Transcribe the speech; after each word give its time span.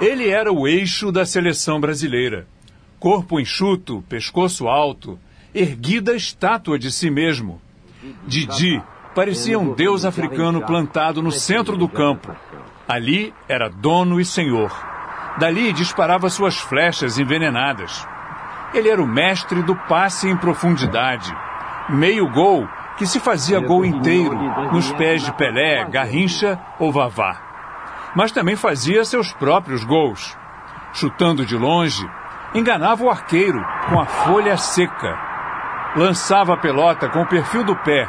Ele 0.00 0.28
era 0.28 0.52
o 0.52 0.68
eixo 0.68 1.10
da 1.10 1.24
seleção 1.24 1.80
brasileira. 1.80 2.46
Corpo 2.98 3.40
enxuto, 3.40 4.04
pescoço 4.08 4.68
alto, 4.68 5.18
erguida 5.54 6.14
estátua 6.14 6.78
de 6.78 6.92
si 6.92 7.10
mesmo. 7.10 7.60
Didi 8.26 8.82
parecia 9.14 9.58
um 9.58 9.72
deus 9.72 10.04
africano 10.04 10.60
plantado 10.60 11.22
no 11.22 11.32
centro 11.32 11.78
do 11.78 11.88
campo. 11.88 12.36
Ali 12.86 13.32
era 13.48 13.70
dono 13.70 14.20
e 14.20 14.24
senhor. 14.24 14.70
Dali 15.38 15.72
disparava 15.72 16.28
suas 16.28 16.58
flechas 16.58 17.18
envenenadas. 17.18 18.06
Ele 18.74 18.90
era 18.90 19.02
o 19.02 19.06
mestre 19.06 19.62
do 19.62 19.74
passe 19.74 20.28
em 20.28 20.36
profundidade. 20.36 21.34
Meio 21.88 22.30
gol 22.30 22.68
que 22.98 23.06
se 23.06 23.18
fazia 23.18 23.60
gol 23.60 23.84
inteiro 23.84 24.36
nos 24.72 24.92
pés 24.92 25.22
de 25.22 25.32
Pelé, 25.32 25.84
Garrincha 25.86 26.58
ou 26.78 26.92
Vavá. 26.92 27.45
Mas 28.16 28.32
também 28.32 28.56
fazia 28.56 29.04
seus 29.04 29.30
próprios 29.32 29.84
gols. 29.84 30.36
Chutando 30.94 31.44
de 31.44 31.54
longe, 31.54 32.08
enganava 32.54 33.04
o 33.04 33.10
arqueiro 33.10 33.62
com 33.90 34.00
a 34.00 34.06
folha 34.06 34.56
seca. 34.56 35.18
Lançava 35.94 36.54
a 36.54 36.56
pelota 36.56 37.10
com 37.10 37.20
o 37.20 37.26
perfil 37.26 37.62
do 37.62 37.76
pé 37.76 38.08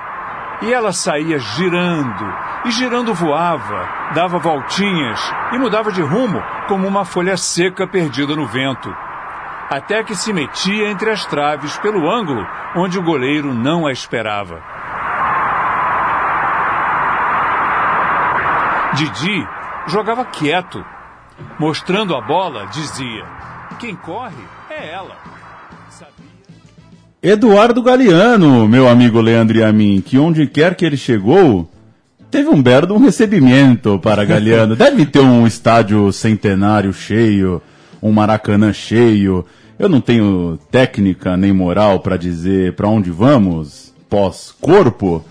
e 0.61 0.73
ela 0.73 0.91
saía 0.91 1.37
girando, 1.37 2.33
e 2.65 2.71
girando 2.71 3.13
voava, 3.13 3.87
dava 4.13 4.39
voltinhas 4.39 5.33
e 5.51 5.57
mudava 5.57 5.91
de 5.91 6.01
rumo 6.01 6.41
como 6.67 6.87
uma 6.87 7.05
folha 7.05 7.37
seca 7.37 7.85
perdida 7.85 8.35
no 8.35 8.47
vento. 8.47 8.95
Até 9.69 10.03
que 10.03 10.15
se 10.15 10.31
metia 10.31 10.89
entre 10.89 11.09
as 11.09 11.25
traves 11.25 11.77
pelo 11.79 12.09
ângulo 12.09 12.47
onde 12.75 12.97
o 12.97 13.03
goleiro 13.03 13.53
não 13.53 13.85
a 13.85 13.91
esperava. 13.91 14.63
Didi 18.93 19.45
jogava 19.87 20.25
quieto. 20.25 20.83
Mostrando 21.59 22.15
a 22.15 22.21
bola, 22.21 22.65
dizia: 22.65 23.25
Quem 23.79 23.95
corre 23.95 24.43
é 24.69 24.91
ela. 24.91 25.15
Eduardo 27.21 27.81
Galeano, 27.81 28.67
meu 28.67 28.87
amigo 28.87 29.19
Leandro 29.19 29.57
e 29.57 29.63
a 29.63 29.71
mim, 29.71 30.01
que 30.05 30.17
onde 30.17 30.45
quer 30.45 30.75
que 30.75 30.85
ele 30.85 30.95
chegou, 30.95 31.69
teve 32.29 32.47
um 32.49 32.61
belo 32.61 32.95
um 32.95 32.99
recebimento 32.99 33.99
para 33.99 34.23
Galeano. 34.23 34.75
Deve 34.77 35.05
ter 35.05 35.19
um 35.19 35.45
estádio 35.47 36.11
centenário 36.11 36.93
cheio, 36.93 37.61
um 38.01 38.11
Maracanã 38.11 38.71
cheio. 38.71 39.45
Eu 39.79 39.89
não 39.89 39.99
tenho 39.99 40.59
técnica 40.71 41.35
nem 41.35 41.51
moral 41.51 41.99
para 41.99 42.17
dizer 42.17 42.73
para 42.73 42.87
onde 42.87 43.11
vamos 43.11 43.93
pós-corpo, 44.09 45.23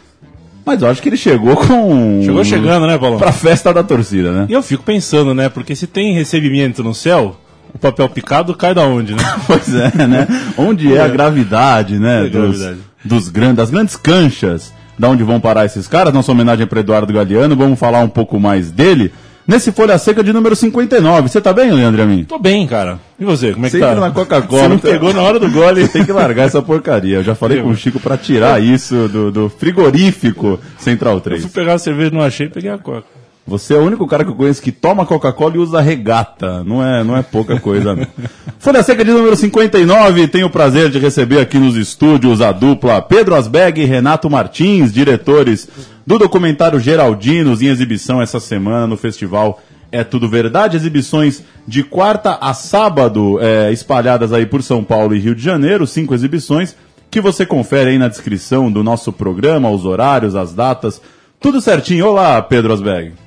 mas 0.67 0.83
eu 0.83 0.89
acho 0.89 1.00
que 1.00 1.09
ele 1.09 1.17
chegou 1.17 1.55
com. 1.64 2.20
Chegou 2.25 2.45
chegando, 2.45 2.86
né, 2.89 2.98
Paulo? 2.98 3.19
Pra 3.19 3.31
festa 3.31 3.72
da 3.72 3.84
torcida, 3.84 4.33
né? 4.33 4.47
E 4.48 4.53
eu 4.53 4.62
fico 4.62 4.83
pensando, 4.83 5.33
né? 5.33 5.48
Porque 5.48 5.77
se 5.77 5.86
tem 5.86 6.12
recebimento 6.12 6.83
no 6.83 6.92
céu, 6.92 7.36
o 7.73 7.78
papel 7.78 8.08
picado 8.08 8.53
cai 8.55 8.75
da 8.75 8.83
onde, 8.83 9.14
né? 9.14 9.23
pois 9.47 9.73
é, 9.73 10.06
né? 10.08 10.27
Onde 10.58 10.92
é, 10.92 11.00
a 11.00 11.06
gravidade, 11.06 11.98
né? 12.00 12.17
É 12.17 12.19
a 12.19 12.23
dos, 12.25 12.33
gravidade. 12.33 12.78
dos 13.05 13.28
grandes, 13.28 13.56
das 13.56 13.70
grandes 13.70 13.97
canchas, 13.97 14.75
da 14.98 15.08
onde 15.08 15.23
vão 15.23 15.39
parar 15.39 15.64
esses 15.64 15.86
caras. 15.86 16.12
Nossa 16.12 16.33
homenagem 16.33 16.67
para 16.67 16.80
Eduardo 16.80 17.12
Galeano, 17.12 17.55
vamos 17.55 17.78
falar 17.78 18.01
um 18.01 18.08
pouco 18.08 18.41
mais 18.41 18.73
dele. 18.73 19.12
Nesse 19.47 19.70
Folha 19.70 19.97
Seca 19.97 20.25
de 20.25 20.33
número 20.33 20.56
59. 20.56 21.28
Você 21.28 21.41
tá 21.41 21.52
bem, 21.52 21.70
Leandro 21.70 22.00
e 22.00 22.02
a 22.02 22.06
mim? 22.06 22.25
Tô 22.25 22.39
bem, 22.39 22.66
cara. 22.66 22.98
E 23.19 23.25
você, 23.25 23.52
como 23.52 23.66
é 23.66 23.70
que 23.70 23.78
Sempre 23.78 23.94
tá? 23.94 24.00
na 24.00 24.11
Coca-Cola. 24.11 24.62
Você 24.62 24.69
me 24.75 24.78
pegou 24.78 25.12
na 25.14 25.22
hora 25.22 25.39
do 25.39 25.48
gole. 25.50 25.86
Tem 25.89 26.05
que 26.05 26.11
largar 26.12 26.47
essa 26.47 26.61
porcaria. 26.61 27.19
Eu 27.19 27.22
já 27.22 27.34
falei 27.34 27.62
com 27.62 27.69
o 27.69 27.77
Chico 27.77 28.00
para 28.00 28.17
tirar 28.17 28.61
isso 28.61 29.08
do, 29.08 29.30
do 29.30 29.48
frigorífico 29.48 30.58
Central 30.78 31.14
Eu 31.17 31.20
fui 31.20 31.30
3. 31.30 31.47
pegar 31.47 31.74
a 31.74 31.78
cerveja, 31.78 32.11
não 32.12 32.22
achei, 32.22 32.48
peguei 32.48 32.70
a 32.70 32.78
coca. 32.78 33.05
Você 33.47 33.75
é 33.75 33.77
o 33.77 33.84
único 33.84 34.08
cara 34.08 34.25
que 34.25 34.30
eu 34.30 34.34
conheço 34.34 34.61
que 34.61 34.72
toma 34.72 35.06
Coca-Cola 35.06 35.55
e 35.55 35.58
usa 35.58 35.80
regata. 35.80 36.64
Não 36.64 36.84
é, 36.84 37.05
não 37.05 37.16
é 37.16 37.22
pouca 37.22 37.61
coisa, 37.61 37.94
não. 37.94 38.06
Folha 38.58 38.83
Seca 38.83 39.05
de 39.05 39.12
número 39.12 39.36
59. 39.36 40.27
Tenho 40.27 40.48
o 40.48 40.51
prazer 40.51 40.90
de 40.90 40.98
receber 40.98 41.40
aqui 41.40 41.57
nos 41.57 41.77
estúdios 41.77 42.40
a 42.40 42.51
dupla 42.51 43.01
Pedro 43.01 43.36
Asbeg 43.36 43.80
e 43.80 43.84
Renato 43.84 44.29
Martins, 44.29 44.92
diretores 44.92 45.68
do 46.05 46.18
documentário 46.18 46.80
Geraldinos, 46.80 47.62
em 47.62 47.68
exibição 47.68 48.20
essa 48.20 48.40
semana 48.40 48.84
no 48.84 48.96
festival 48.96 49.63
É 49.92 50.02
Tudo 50.02 50.28
Verdade. 50.28 50.77
Exibições 50.77 51.45
de 51.68 51.84
quarta 51.84 52.39
a 52.40 52.52
sábado, 52.52 53.39
é, 53.40 53.70
espalhadas 53.70 54.33
aí 54.33 54.45
por 54.45 54.61
São 54.61 54.83
Paulo 54.83 55.14
e 55.14 55.20
Rio 55.20 55.36
de 55.36 55.42
Janeiro. 55.42 55.86
Cinco 55.86 56.14
exibições 56.14 56.74
que 57.08 57.20
você 57.20 57.46
confere 57.46 57.90
aí 57.90 57.98
na 57.98 58.08
descrição 58.08 58.73
do 58.73 58.83
nosso 58.83 59.13
programa, 59.13 59.70
os 59.70 59.84
horários, 59.84 60.34
as 60.34 60.52
datas. 60.52 61.01
Tudo 61.39 61.61
certinho. 61.61 62.08
Olá, 62.08 62.42
Pedro 62.42 62.73
Asbeg. 62.73 63.26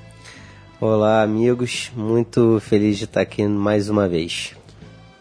Olá, 0.82 1.22
amigos. 1.24 1.92
Muito 1.94 2.58
feliz 2.62 2.98
de 2.98 3.04
estar 3.04 3.20
aqui 3.20 3.46
mais 3.46 3.90
uma 3.90 4.08
vez. 4.08 4.56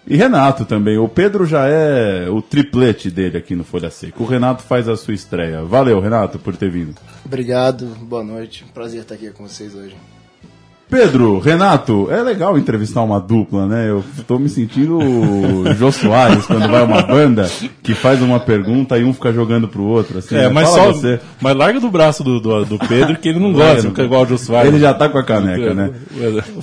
E 0.07 0.17
Renato 0.17 0.65
também. 0.65 0.99
O 0.99 1.09
Pedro 1.09 1.45
já 1.45 1.67
é 1.67 2.31
o 2.31 2.41
triplete 2.41 3.11
dele 3.11 3.39
aqui 3.39 3.57
no 3.57 3.65
Folha 3.65 3.91
Seca. 3.91 4.23
O 4.23 4.27
Renato 4.27 4.63
faz 4.63 4.89
a 4.89 4.97
sua 4.97 5.15
estreia. 5.15 5.65
Valeu, 5.65 5.99
Renato, 5.99 6.39
por 6.39 6.57
ter 6.57 6.71
vindo. 6.71 6.95
Obrigado, 7.25 7.87
boa 8.03 8.23
noite. 8.23 8.65
Prazer 8.73 9.01
estar 9.01 9.17
aqui 9.17 9.33
com 9.33 9.49
vocês 9.49 9.75
hoje. 9.75 9.97
Pedro, 10.91 11.39
Renato, 11.39 12.09
é 12.11 12.23
legal 12.23 12.57
entrevistar 12.57 13.03
uma 13.03 13.21
dupla, 13.21 13.67
né? 13.67 13.91
Eu 13.91 14.03
tô 14.27 14.39
me 14.39 14.49
sentindo 14.49 14.99
o 14.99 15.75
Jô 15.75 15.93
Soares 15.93 16.47
quando 16.47 16.67
vai 16.67 16.83
uma 16.83 17.03
banda 17.03 17.47
que 17.83 17.95
faz 17.95 18.23
uma 18.23 18.41
pergunta 18.41 18.99
e 18.99 19.05
um 19.05 19.13
fica 19.13 19.31
jogando 19.31 19.69
pro 19.69 19.83
outro. 19.83 20.19
Assim, 20.19 20.35
É, 20.35 20.43
né? 20.45 20.49
mas 20.49 20.71
Fala 20.71 20.85
só. 20.85 20.93
você. 20.93 21.21
Mas 21.43 21.55
larga 21.55 21.79
do 21.79 21.91
braço 21.91 22.25
do, 22.25 22.41
do, 22.41 22.65
do 22.65 22.79
Pedro 22.79 23.17
que 23.19 23.29
ele 23.29 23.39
não 23.39 23.53
gosta, 23.53 23.83
fica 23.83 24.03
igual 24.03 24.23
o 24.23 24.27
Jô 24.27 24.39
Soares. 24.39 24.73
Ele 24.73 24.81
já 24.81 24.95
tá 24.95 25.11
com 25.11 25.19
a 25.19 25.23
caneca, 25.25 25.75
né? 25.75 25.91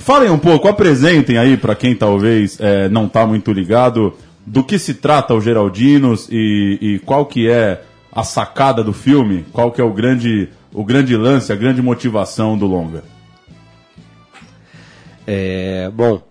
Falem 0.00 0.28
um 0.30 0.38
pouco, 0.38 0.66
apresentem 0.66 1.38
aí 1.38 1.56
para 1.56 1.76
quem 1.76 1.94
talvez 1.94 2.58
é, 2.60 2.88
não 2.88 3.08
tá 3.08 3.24
muito 3.26 3.52
ligado 3.52 4.12
do 4.44 4.64
que 4.64 4.76
se 4.76 4.94
trata 4.94 5.34
o 5.34 5.40
Geraldinos 5.40 6.28
e, 6.30 6.78
e 6.80 6.98
qual 7.00 7.26
que 7.26 7.48
é 7.48 7.80
a 8.12 8.24
sacada 8.24 8.82
do 8.82 8.92
filme, 8.92 9.44
qual 9.52 9.70
que 9.70 9.80
é 9.80 9.84
o 9.84 9.92
grande, 9.92 10.48
o 10.72 10.84
grande 10.84 11.16
lance, 11.16 11.52
a 11.52 11.56
grande 11.56 11.80
motivação 11.80 12.58
do 12.58 12.66
longa. 12.66 13.04
É, 15.26 15.90
bom, 15.92 16.22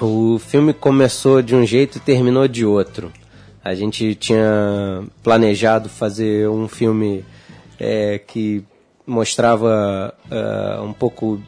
o 0.00 0.38
filme 0.38 0.72
começou 0.72 1.40
de 1.40 1.54
um 1.54 1.64
jeito 1.64 1.98
e 1.98 2.00
terminou 2.00 2.46
de 2.46 2.64
outro. 2.66 3.10
A 3.64 3.74
gente 3.74 4.14
tinha 4.14 5.04
planejado 5.22 5.88
fazer 5.88 6.48
um 6.48 6.68
filme 6.68 7.24
é, 7.78 8.18
que 8.18 8.64
mostrava 9.06 10.12
é, 10.30 10.80
um 10.80 10.92
pouco 10.92 11.40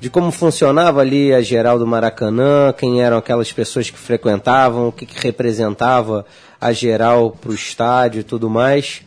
de 0.00 0.10
como 0.10 0.30
funcionava 0.30 1.00
ali 1.00 1.32
a 1.32 1.40
geral 1.40 1.78
do 1.78 1.86
Maracanã, 1.86 2.72
quem 2.76 3.02
eram 3.02 3.16
aquelas 3.16 3.50
pessoas 3.50 3.90
que 3.90 3.98
frequentavam, 3.98 4.88
o 4.88 4.92
que, 4.92 5.06
que 5.06 5.18
representava 5.18 6.26
a 6.60 6.72
geral 6.72 7.30
para 7.30 7.50
o 7.50 7.54
estádio 7.54 8.20
e 8.20 8.24
tudo 8.24 8.48
mais. 8.50 9.02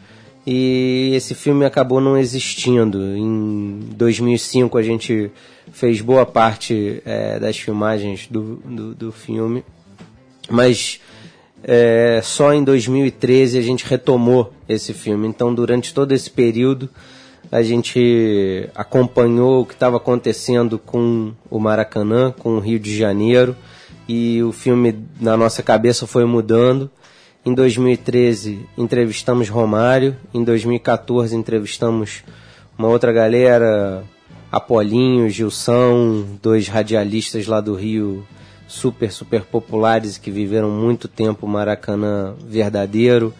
E 0.46 1.12
esse 1.14 1.36
filme 1.36 1.64
acabou 1.66 2.02
não 2.02 2.18
existindo. 2.18 3.16
Em 3.16 3.80
2005 3.96 4.78
a 4.78 4.82
gente 4.82 5.32
fez 5.72 6.02
boa 6.02 6.26
parte 6.26 7.02
é, 7.06 7.40
das 7.40 7.58
filmagens 7.58 8.28
do, 8.28 8.56
do, 8.58 8.96
do 8.96 9.12
filme, 9.12 9.64
mas 10.50 11.00
é, 11.64 12.22
só 12.24 12.54
em 12.54 12.64
2013 12.64 13.58
a 13.58 13.62
gente 13.62 13.86
retomou 13.86 14.54
esse 14.68 14.94
filme. 14.94 15.28
Então, 15.28 15.54
durante 15.54 15.94
todo 15.94 16.12
esse 16.12 16.30
período, 16.30 16.90
a 17.52 17.62
gente 17.62 18.70
acompanhou 18.76 19.62
o 19.62 19.66
que 19.66 19.74
estava 19.74 19.98
acontecendo 19.98 20.78
com 20.78 21.34
o 21.50 21.60
Maracanã, 21.60 22.32
com 22.32 22.56
o 22.56 22.60
Rio 22.60 22.80
de 22.80 22.96
Janeiro, 22.96 23.56
e 24.08 24.42
o 24.44 24.52
filme 24.52 25.04
na 25.20 25.36
nossa 25.36 25.62
cabeça 25.64 26.06
foi 26.08 26.26
mudando. 26.26 26.90
Em 27.46 27.54
2013 27.54 28.66
entrevistamos 28.78 29.50
Romário, 29.50 30.16
em 30.34 30.44
2014 30.44 31.36
entrevistamos 31.36 32.24
uma 32.78 32.88
outra 32.90 33.12
galera, 33.12 34.04
Apolinho, 34.52 35.30
Gilson, 35.30 36.26
dois 36.42 36.68
radialistas 36.68 37.46
lá 37.46 37.62
do 37.62 37.76
Rio, 37.76 38.26
super, 38.68 39.12
super 39.12 39.44
populares 39.44 40.18
que 40.18 40.32
viveram 40.32 40.70
muito 40.70 41.08
tempo 41.08 41.48
Maracanã 41.48 42.34
verdadeiro. 42.48 43.34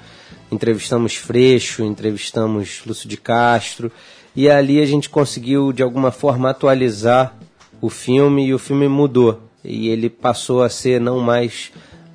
Entrevistamos 0.52 1.16
Freixo, 1.16 1.84
entrevistamos 1.84 2.82
Lúcio 2.86 3.10
de 3.10 3.18
Castro, 3.18 3.92
e 4.36 4.50
ali 4.50 4.82
a 4.82 4.86
gente 4.86 5.10
conseguiu 5.10 5.72
de 5.72 5.82
alguma 5.82 6.12
forma 6.12 6.50
atualizar 6.50 7.36
o 7.82 7.90
filme 7.90 8.46
e 8.48 8.54
o 8.54 8.60
filme 8.60 8.88
mudou. 8.88 9.42
E 9.64 9.90
ele 9.90 10.10
passou 10.10 10.64
a 10.64 10.70
ser 10.70 11.02
não 11.02 11.20
mais 11.20 11.72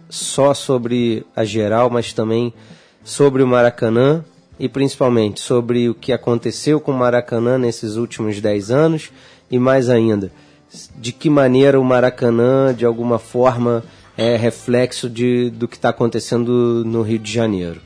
só 0.09 0.55
sobre 0.55 1.25
a 1.35 1.45
geral, 1.45 1.91
mas 1.91 2.13
também 2.13 2.53
sobre 3.05 3.43
o 3.43 3.47
Maracanã 3.47 4.25
e 4.59 4.69
principalmente 4.69 5.41
sobre 5.41 5.89
o 5.89 5.95
que 5.95 6.13
aconteceu 6.13 6.81
com 6.81 6.93
o 6.93 6.99
Maracanã 6.99 7.59
nesses 7.59 7.97
últimos 7.97 8.41
10 8.41 8.71
anos 8.71 9.11
e 9.51 9.59
mais 9.59 9.89
ainda, 9.89 10.31
de 10.97 11.13
que 11.13 11.29
maneira 11.29 11.79
o 11.79 11.85
Maracanã, 11.85 12.75
de 12.75 12.85
alguma 12.85 13.19
forma, 13.19 13.85
é 14.17 14.37
reflexo 14.37 15.11
de, 15.11 15.51
do 15.51 15.67
que 15.67 15.77
está 15.77 15.89
acontecendo 15.89 16.85
no 16.85 17.03
Rio 17.03 17.19
de 17.19 17.33
Janeiro. 17.33 17.81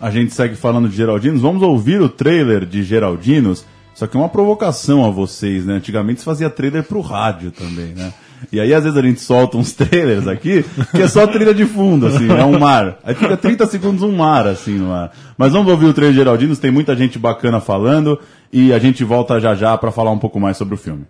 A 0.00 0.10
gente 0.10 0.34
segue 0.34 0.56
falando 0.56 0.88
de 0.88 0.96
Geraldinos. 0.96 1.40
Vamos 1.40 1.62
ouvir 1.62 2.00
o 2.00 2.08
trailer 2.08 2.66
de 2.66 2.82
Geraldinos. 2.82 3.64
Só 3.94 4.06
que 4.06 4.16
é 4.16 4.20
uma 4.20 4.28
provocação 4.28 5.04
a 5.04 5.10
vocês, 5.10 5.64
né? 5.64 5.74
Antigamente 5.74 6.20
se 6.20 6.24
fazia 6.24 6.50
trailer 6.50 6.82
pro 6.82 7.00
rádio 7.00 7.52
também, 7.52 7.94
né? 7.94 8.12
E 8.50 8.60
aí 8.60 8.72
às 8.72 8.84
vezes 8.84 8.98
a 8.98 9.02
gente 9.02 9.20
solta 9.20 9.56
uns 9.56 9.72
trailers 9.72 10.26
aqui, 10.26 10.64
que 10.90 11.02
é 11.02 11.08
só 11.08 11.26
trilha 11.26 11.54
de 11.54 11.64
fundo, 11.66 12.06
assim, 12.06 12.28
é 12.30 12.44
um 12.44 12.58
mar. 12.58 12.98
Aí 13.04 13.14
fica 13.14 13.36
30 13.36 13.66
segundos 13.66 14.02
um 14.02 14.16
mar, 14.16 14.46
assim, 14.46 14.78
no 14.78 14.92
ar. 14.92 15.12
Mas 15.36 15.52
vamos 15.52 15.70
ouvir 15.70 15.86
o 15.86 15.94
trailer 15.94 16.14
Geraldinos, 16.14 16.58
tem 16.58 16.70
muita 16.70 16.96
gente 16.96 17.18
bacana 17.18 17.60
falando, 17.60 18.18
e 18.52 18.72
a 18.72 18.78
gente 18.78 19.04
volta 19.04 19.40
já 19.40 19.54
já 19.54 19.76
para 19.76 19.92
falar 19.92 20.10
um 20.10 20.18
pouco 20.18 20.40
mais 20.40 20.56
sobre 20.56 20.74
o 20.74 20.78
filme. 20.78 21.04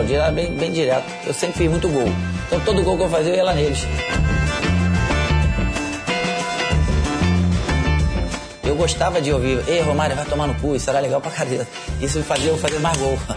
Relação 0.00 0.04
com 0.04 0.04
o 0.04 0.06
Geraldinho 0.06 0.20
era 0.20 0.30
bem, 0.32 0.54
bem 0.54 0.72
direta. 0.72 1.04
Eu 1.26 1.34
sempre 1.34 1.58
fiz 1.58 1.70
muito 1.70 1.88
gol. 1.88 2.08
Então 2.46 2.60
todo 2.60 2.82
gol 2.82 2.96
que 2.96 3.02
eu 3.04 3.08
fazia 3.08 3.32
eu 3.32 3.36
ia 3.36 3.44
lá 3.44 3.54
neles. 3.54 3.86
Eu 8.64 8.76
gostava 8.76 9.20
de 9.20 9.32
ouvir, 9.32 9.62
ei 9.68 9.82
Romário, 9.82 10.16
vai 10.16 10.24
tomar 10.24 10.46
no 10.46 10.54
cu, 10.54 10.76
isso 10.76 10.88
era 10.88 11.00
legal 11.00 11.20
pra 11.20 11.30
caramba. 11.30 11.66
Isso 12.00 12.18
me 12.18 12.24
fazia 12.24 12.50
eu 12.50 12.58
fazer 12.58 12.78
mais 12.78 12.96
gol. 12.96 13.18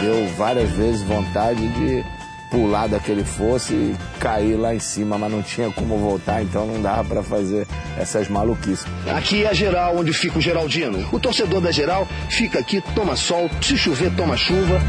Deu 0.00 0.28
várias 0.36 0.70
vezes 0.70 1.02
vontade 1.02 1.66
de 1.68 2.04
pular 2.50 2.88
daquele 2.88 3.24
fosse 3.24 3.72
e 3.72 3.96
cair 4.20 4.56
lá 4.56 4.74
em 4.74 4.78
cima, 4.78 5.16
mas 5.18 5.30
não 5.30 5.42
tinha 5.42 5.70
como 5.70 5.98
voltar, 5.98 6.42
então 6.42 6.66
não 6.66 6.82
dava 6.82 7.04
para 7.04 7.22
fazer 7.22 7.66
essas 7.96 8.28
maluquices. 8.28 8.86
Aqui 9.14 9.44
é 9.44 9.48
a 9.48 9.52
geral 9.52 9.96
onde 9.96 10.12
fica 10.12 10.38
o 10.38 10.40
Geraldino. 10.40 11.08
O 11.12 11.18
torcedor 11.18 11.60
da 11.60 11.70
geral 11.70 12.06
fica 12.28 12.58
aqui, 12.58 12.82
toma 12.94 13.16
sol, 13.16 13.50
se 13.60 13.76
chover, 13.76 14.14
toma 14.14 14.36
chuva. 14.36 14.80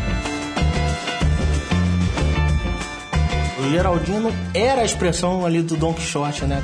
O 3.59 3.69
Geraldino 3.69 4.33
era 4.53 4.81
a 4.81 4.85
expressão 4.85 5.45
ali 5.45 5.61
do 5.61 5.75
Don 5.75 5.93
Quixote, 5.93 6.45
né? 6.45 6.61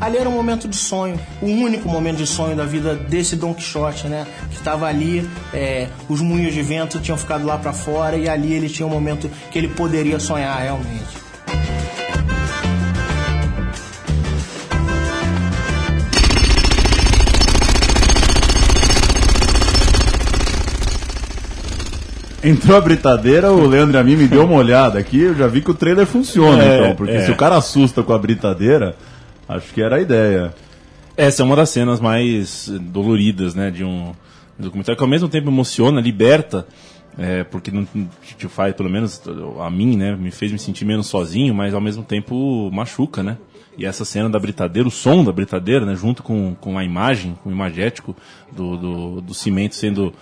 Ali 0.00 0.16
era 0.16 0.28
um 0.28 0.32
momento 0.32 0.66
de 0.66 0.74
sonho, 0.74 1.16
o 1.40 1.46
único 1.46 1.88
momento 1.88 2.16
de 2.16 2.26
sonho 2.26 2.56
da 2.56 2.64
vida 2.64 2.96
desse 2.96 3.36
Don 3.36 3.54
Quixote, 3.54 4.08
né? 4.08 4.26
Que 4.50 4.56
estava 4.56 4.86
ali, 4.88 5.30
é, 5.54 5.86
os 6.08 6.20
moinhos 6.20 6.52
de 6.52 6.60
vento 6.60 6.98
tinham 6.98 7.16
ficado 7.16 7.46
lá 7.46 7.56
para 7.56 7.72
fora 7.72 8.16
e 8.16 8.28
ali 8.28 8.52
ele 8.52 8.68
tinha 8.68 8.84
um 8.84 8.90
momento 8.90 9.30
que 9.52 9.58
ele 9.58 9.68
poderia 9.68 10.18
sonhar 10.18 10.60
realmente. 10.60 11.21
Entrou 22.44 22.76
a 22.76 22.80
britadeira, 22.80 23.52
o 23.52 23.66
Leandro 23.66 23.96
e 23.96 24.00
a 24.00 24.02
mim 24.02 24.16
me 24.16 24.26
deu 24.26 24.44
uma 24.44 24.56
olhada 24.56 24.98
aqui, 24.98 25.20
eu 25.20 25.34
já 25.34 25.46
vi 25.46 25.60
que 25.60 25.70
o 25.70 25.74
trailer 25.74 26.06
funciona, 26.06 26.62
É, 26.62 26.78
então. 26.78 26.96
Porque 26.96 27.12
é. 27.12 27.24
se 27.24 27.30
o 27.30 27.36
cara 27.36 27.56
assusta 27.56 28.02
com 28.02 28.12
a 28.12 28.18
britadeira, 28.18 28.96
acho 29.48 29.72
que 29.72 29.80
era 29.80 29.96
a 29.96 30.00
ideia. 30.00 30.52
Essa 31.16 31.42
é 31.42 31.44
uma 31.44 31.54
das 31.54 31.70
cenas 31.70 32.00
mais 32.00 32.68
doloridas, 32.68 33.54
né, 33.54 33.70
de 33.70 33.84
um 33.84 34.12
documentário 34.58 34.96
que 34.96 35.04
ao 35.04 35.08
mesmo 35.08 35.28
tempo 35.28 35.48
emociona, 35.48 36.00
liberta, 36.00 36.66
é, 37.18 37.44
porque 37.44 37.70
não 37.70 37.86
te 38.36 38.48
faz, 38.48 38.74
pelo 38.74 38.90
menos 38.90 39.22
a 39.60 39.70
mim, 39.70 39.96
né, 39.96 40.16
me 40.16 40.30
fez 40.30 40.50
me 40.50 40.58
sentir 40.58 40.84
menos 40.84 41.06
sozinho, 41.06 41.54
mas 41.54 41.74
ao 41.74 41.80
mesmo 41.80 42.02
tempo 42.02 42.70
machuca, 42.72 43.22
né? 43.22 43.36
E 43.76 43.86
essa 43.86 44.04
cena 44.04 44.28
da 44.28 44.38
britadeira, 44.38 44.86
o 44.86 44.90
som 44.90 45.24
da 45.24 45.32
britadeira, 45.32 45.86
né, 45.86 45.94
junto 45.94 46.22
com, 46.22 46.54
com 46.60 46.76
a 46.76 46.84
imagem, 46.84 47.38
com 47.42 47.48
o 47.48 47.52
imagético 47.52 48.14
do, 48.50 48.76
do, 48.76 49.20
do 49.20 49.34
cimento 49.34 49.74
sendo. 49.74 50.12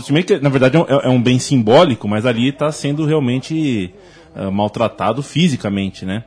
Cimento, 0.00 0.26
que, 0.26 0.38
na 0.38 0.48
verdade, 0.48 0.76
é 0.76 0.80
um, 0.80 0.84
é 0.84 1.08
um 1.08 1.22
bem 1.22 1.38
simbólico, 1.38 2.06
mas 2.08 2.26
ali 2.26 2.48
está 2.48 2.70
sendo 2.72 3.04
realmente 3.04 3.92
ah, 4.34 4.50
maltratado 4.50 5.22
fisicamente, 5.22 6.04
né? 6.04 6.24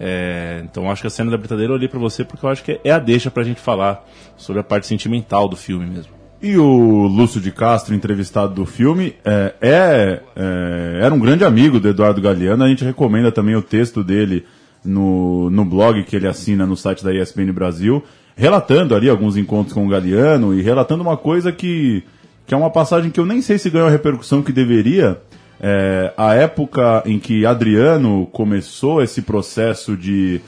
É, 0.00 0.62
então 0.64 0.90
acho 0.90 1.02
que 1.02 1.06
a 1.06 1.10
cena 1.10 1.30
da 1.30 1.36
britadeira 1.36 1.72
eu 1.72 1.76
olhei 1.76 1.86
pra 1.88 1.98
você 2.00 2.24
porque 2.24 2.44
eu 2.44 2.50
acho 2.50 2.64
que 2.64 2.80
é 2.82 2.90
a 2.90 2.98
deixa 2.98 3.30
pra 3.30 3.44
gente 3.44 3.60
falar 3.60 4.04
sobre 4.36 4.60
a 4.60 4.64
parte 4.64 4.86
sentimental 4.86 5.48
do 5.48 5.54
filme 5.56 5.86
mesmo. 5.86 6.10
E 6.42 6.56
o 6.56 7.06
Lúcio 7.06 7.40
de 7.40 7.52
Castro, 7.52 7.94
entrevistado 7.94 8.52
do 8.52 8.66
filme, 8.66 9.14
é, 9.24 9.54
é- 9.60 10.20
é- 10.34 10.98
era 11.02 11.14
um 11.14 11.20
grande 11.20 11.44
amigo 11.44 11.78
do 11.78 11.88
Eduardo 11.88 12.20
Galeano. 12.20 12.64
A 12.64 12.68
gente 12.68 12.84
recomenda 12.84 13.30
também 13.30 13.54
o 13.54 13.62
texto 13.62 14.02
dele 14.02 14.44
no, 14.84 15.48
no 15.50 15.64
blog 15.64 16.02
que 16.02 16.16
ele 16.16 16.26
assina 16.26 16.66
no 16.66 16.76
site 16.76 17.04
da 17.04 17.14
ESPN 17.14 17.52
Brasil, 17.52 18.02
relatando 18.34 18.96
ali 18.96 19.08
alguns 19.08 19.36
encontros 19.36 19.72
com 19.72 19.86
o 19.86 19.88
Galeano 19.88 20.52
e 20.52 20.62
relatando 20.62 21.02
uma 21.04 21.16
coisa 21.16 21.52
que, 21.52 22.02
que 22.46 22.54
é 22.54 22.56
uma 22.56 22.70
passagem 22.70 23.10
que 23.10 23.20
eu 23.20 23.26
nem 23.26 23.40
sei 23.40 23.58
se 23.58 23.70
ganhou 23.70 23.88
a 23.88 23.90
repercussão 23.90 24.42
que 24.42 24.52
deveria. 24.52 25.20
É, 25.60 26.12
a 26.16 26.34
época 26.34 27.02
em 27.06 27.18
que 27.18 27.46
Adriano 27.46 28.26
começou 28.32 29.02
esse 29.02 29.22
processo 29.22 29.96
de 29.96 30.40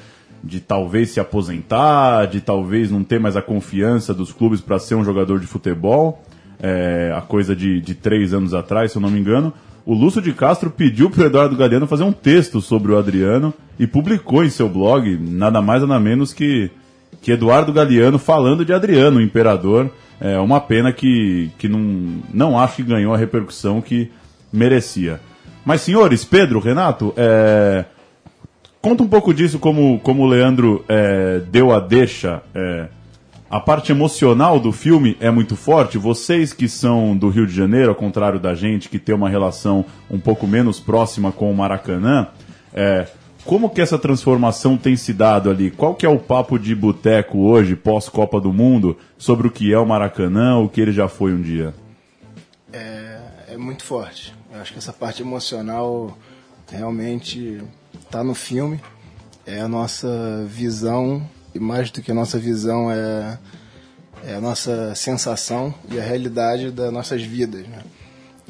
de 0.45 0.61
talvez 0.61 1.11
se 1.11 1.19
aposentar, 1.19 2.27
de 2.27 2.41
talvez 2.41 2.91
não 2.91 3.03
ter 3.03 3.19
mais 3.19 3.35
a 3.35 3.41
confiança 3.41 4.13
dos 4.13 4.31
clubes 4.31 4.61
para 4.61 4.79
ser 4.79 4.95
um 4.95 5.03
jogador 5.03 5.41
de 5.41 5.47
futebol, 5.47 6.23
é, 6.61 7.13
a 7.17 7.23
coisa 7.23 7.57
de, 7.57 7.81
de 7.81 7.95
três 7.95 8.35
anos 8.35 8.53
atrás, 8.53 8.93
se 8.93 8.99
eu 8.99 9.03
não 9.03 9.11
me 9.11 9.19
engano, 9.19 9.53
o 9.87 9.95
Lúcio 9.95 10.21
de 10.21 10.33
Castro 10.33 10.71
pediu 10.71 11.11
para 11.11 11.23
o 11.23 11.27
Eduardo 11.27 11.57
Galeano 11.57 11.87
fazer 11.87 12.05
um 12.05 12.13
texto 12.13 12.61
sobre 12.61 12.93
o 12.93 12.99
Adriano 12.99 13.53
e 13.79 13.87
publicou 13.87 14.45
em 14.45 14.51
seu 14.51 14.69
blog, 14.69 15.17
nada 15.19 15.61
mais 15.63 15.83
nada 15.83 15.99
menos 15.99 16.33
que, 16.33 16.71
que 17.23 17.33
Eduardo 17.33 17.73
Galeano 17.73 18.19
falando 18.19 18.65
de 18.65 18.73
Adriano, 18.73 19.19
o 19.19 19.23
imperador. 19.23 19.91
É 20.21 20.39
uma 20.39 20.61
pena 20.61 20.93
que, 20.93 21.51
que 21.59 21.69
não, 21.69 22.23
não 22.33 22.59
acho 22.59 22.77
que 22.77 22.83
ganhou 22.83 23.15
a 23.15 23.19
repercussão 23.19 23.81
que 23.81 24.11
merecia. 24.53 25.21
Mas, 25.65 25.81
senhores, 25.81 26.25
Pedro, 26.25 26.61
Renato, 26.61 27.13
é, 27.17 27.85
Conta 28.85 29.03
um 29.03 29.09
pouco 29.09 29.33
disso, 29.33 29.59
como, 29.59 29.99
como 30.01 30.25
o 30.25 30.27
Leandro 30.27 30.85
é, 30.87 31.41
deu 31.51 31.73
a 31.73 31.81
deixa. 31.81 32.43
é, 32.55 32.89
a 33.49 33.59
parte 33.59 33.91
emocional 33.91 34.61
do 34.61 34.73
filme 34.73 35.17
é 35.21 35.31
muito 35.31 35.57
forte. 35.57 35.97
Vocês 35.97 36.53
que 36.53 36.69
são 36.69 37.17
do 37.17 37.31
Rio 37.31 37.47
de 37.47 37.55
Janeiro, 37.55 37.89
ao 37.89 37.95
contrário 37.95 38.39
da 38.39 38.55
gente, 38.55 38.91
que 38.91 38.99
tem 38.99 39.15
uma 39.15 39.31
relação 39.31 39.87
um 40.11 40.21
pouco 40.21 40.47
menos 40.47 40.81
próxima 40.81 41.33
com 41.33 41.51
o 41.51 41.57
Maracanã, 41.57 42.29
é, 42.75 43.07
como 43.45 43.69
que 43.69 43.81
essa 43.81 43.99
transformação 43.99 44.77
tem 44.77 44.97
se 44.97 45.13
dado 45.13 45.51
ali? 45.51 45.71
Qual 45.71 45.95
que 45.95 46.07
é 46.07 46.09
o 46.09 46.19
papo 46.19 46.59
de 46.59 46.75
boteco 46.75 47.39
hoje, 47.39 47.77
pós-Copa 47.77 48.41
do 48.41 48.53
Mundo, 48.53 48.97
sobre 49.19 49.47
o 49.47 49.51
que 49.51 49.73
é 49.73 49.79
o 49.79 49.87
Maracanã, 49.87 50.59
o 50.59 50.69
que 50.69 50.81
ele 50.81 50.93
já 50.93 51.09
foi 51.09 51.33
um 51.33 51.41
dia? 51.41 51.75
É, 52.73 53.21
é 53.51 53.57
muito 53.57 53.85
forte. 53.85 54.35
Eu 54.53 54.61
acho 54.61 54.73
que 54.73 54.79
essa 54.79 54.93
parte 54.93 55.23
emocional 55.23 56.17
realmente 56.71 57.63
está 58.01 58.25
no 58.25 58.35
filme. 58.35 58.81
É 59.47 59.61
a 59.61 59.69
nossa 59.69 60.45
visão, 60.49 61.29
e 61.55 61.59
mais 61.59 61.91
do 61.91 62.01
que 62.01 62.11
a 62.11 62.15
nossa 62.15 62.39
visão, 62.39 62.91
é, 62.91 63.39
é 64.27 64.35
a 64.37 64.41
nossa 64.41 64.95
sensação 64.95 65.75
e 65.91 66.01
a 66.01 66.03
realidade 66.03 66.71
das 66.71 66.91
nossas 66.91 67.23
vidas. 67.23 67.67
Né? 67.69 67.83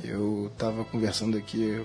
Eu 0.05 0.51
estava 0.53 0.85
conversando 0.85 1.37
aqui 1.37 1.85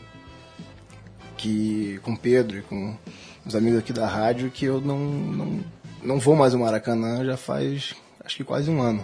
que, 1.39 1.99
com 2.03 2.15
Pedro 2.15 2.57
e 2.57 2.61
com 2.61 2.97
os 3.45 3.55
amigos 3.55 3.79
aqui 3.79 3.93
da 3.93 4.05
rádio 4.05 4.51
que 4.51 4.65
eu 4.65 4.81
não, 4.81 4.99
não, 4.99 5.59
não 6.03 6.19
vou 6.19 6.35
mais 6.35 6.53
ao 6.53 6.59
Maracanã 6.59 7.23
já 7.23 7.37
faz 7.37 7.95
acho 8.23 8.35
que 8.35 8.43
quase 8.43 8.69
um 8.69 8.81
ano. 8.81 9.03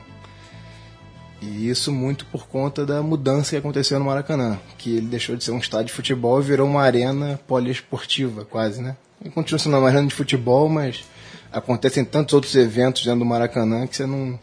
E 1.42 1.70
isso 1.70 1.92
muito 1.92 2.26
por 2.26 2.48
conta 2.48 2.86
da 2.86 3.02
mudança 3.02 3.52
que 3.52 3.56
aconteceu 3.56 4.00
no 4.00 4.06
Maracanã, 4.06 4.60
que 4.78 4.98
ele 4.98 5.08
deixou 5.08 5.36
de 5.36 5.44
ser 5.44 5.52
um 5.52 5.60
estádio 5.60 5.88
de 5.88 5.94
futebol 5.94 6.40
e 6.40 6.44
virou 6.44 6.68
uma 6.68 6.82
arena 6.82 7.40
poliesportiva, 7.48 8.44
quase, 8.44 8.82
né? 8.82 8.98
Ele 9.22 9.30
continua 9.30 9.60
sendo 9.60 9.78
uma 9.78 9.88
arena 9.88 10.08
de 10.08 10.14
futebol, 10.14 10.68
mas 10.68 11.06
acontecem 11.52 12.04
tantos 12.04 12.34
outros 12.34 12.56
eventos 12.56 13.04
dentro 13.06 13.20
do 13.20 13.26
Maracanã 13.26 13.88
que 13.88 13.96
você 13.96 14.06
não, 14.06 14.40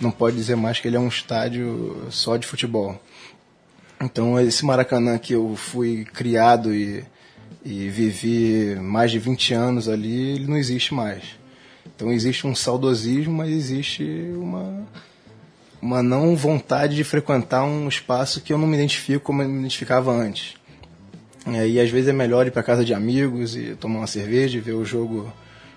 não 0.00 0.10
pode 0.10 0.36
dizer 0.36 0.56
mais 0.56 0.78
que 0.78 0.88
ele 0.88 0.96
é 0.96 1.00
um 1.00 1.08
estádio 1.08 2.06
só 2.10 2.36
de 2.36 2.46
futebol. 2.46 3.00
Então 4.00 4.38
esse 4.38 4.64
Maracanã 4.64 5.18
que 5.18 5.34
eu 5.34 5.54
fui 5.56 6.04
criado 6.04 6.74
e, 6.74 7.04
e 7.64 7.88
vivi 7.88 8.76
mais 8.76 9.10
de 9.10 9.18
20 9.18 9.54
anos 9.54 9.88
ali, 9.88 10.34
ele 10.34 10.46
não 10.46 10.56
existe 10.56 10.94
mais. 10.94 11.22
Então 11.94 12.10
existe 12.12 12.46
um 12.46 12.54
saudosismo, 12.54 13.34
mas 13.34 13.50
existe 13.50 14.04
uma 14.34 14.86
uma 15.82 16.02
não 16.02 16.36
vontade 16.36 16.94
de 16.94 17.02
frequentar 17.02 17.64
um 17.64 17.88
espaço 17.88 18.42
que 18.42 18.52
eu 18.52 18.58
não 18.58 18.66
me 18.66 18.76
identifico 18.76 19.24
como 19.24 19.42
eu 19.42 19.48
me 19.48 19.60
identificava 19.60 20.12
antes. 20.12 20.54
E 21.46 21.80
às 21.80 21.88
vezes 21.88 22.08
é 22.08 22.12
melhor 22.12 22.46
ir 22.46 22.50
para 22.50 22.62
casa 22.62 22.84
de 22.84 22.92
amigos 22.92 23.56
e 23.56 23.74
tomar 23.76 24.00
uma 24.00 24.06
cerveja 24.06 24.58
e 24.58 24.60
ver 24.60 24.74
o 24.74 24.84
jogo 24.84 25.32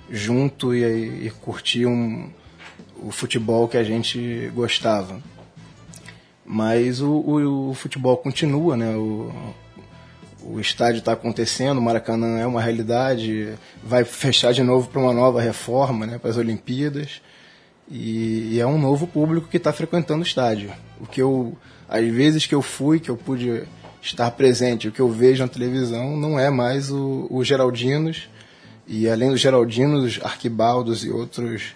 junto 0.10 0.76
e, 0.76 1.28
e 1.28 1.32
curtir 1.42 1.86
um, 1.86 2.30
o 3.02 3.12
futebol 3.12 3.68
que 3.68 3.78
a 3.78 3.84
gente 3.84 4.52
gostava. 4.54 5.22
Mas 6.46 7.00
o, 7.00 7.10
o, 7.10 7.70
o 7.70 7.74
futebol 7.74 8.18
continua, 8.18 8.76
né? 8.76 8.94
O, 8.94 9.34
o 10.44 10.60
estádio 10.60 11.00
está 11.00 11.14
acontecendo, 11.14 11.78
o 11.78 11.82
Maracanã 11.82 12.40
é 12.40 12.46
uma 12.46 12.62
realidade, 12.62 13.54
vai 13.84 14.04
fechar 14.04 14.52
de 14.52 14.62
novo 14.62 14.90
para 14.90 15.00
uma 15.00 15.14
nova 15.14 15.42
reforma, 15.42 16.06
né, 16.06 16.18
para 16.18 16.30
as 16.30 16.38
Olimpíadas, 16.38 17.22
e, 17.90 18.54
e, 18.54 18.60
é 18.60 18.66
um 18.66 18.80
novo 18.80 19.06
público 19.06 19.48
que 19.48 19.58
está 19.58 19.72
frequentando 19.74 20.22
o 20.22 20.26
estádio. 20.26 20.72
O 21.02 21.06
que 21.06 21.22
eu, 21.22 21.58
às 21.88 22.06
vezes 22.08 22.46
que 22.46 22.56
eu 22.56 22.62
fui, 22.62 23.00
que 23.00 23.10
eu 23.10 23.18
pude 23.18 23.64
estar 24.02 24.32
presente, 24.32 24.88
o 24.88 24.92
que 24.92 25.02
eu 25.02 25.10
vejo 25.10 25.44
na 25.44 25.50
televisão 25.50 26.16
não 26.16 26.40
é 26.40 26.50
mais 26.50 26.90
o, 26.90 27.28
o 27.30 27.44
Geraldinos, 27.44 28.30
e 28.88 29.08
além 29.08 29.30
dos 29.30 29.40
Geraldinos, 29.40 30.20
Arquibaldos 30.24 31.06
e 31.06 31.10
outros 31.10 31.76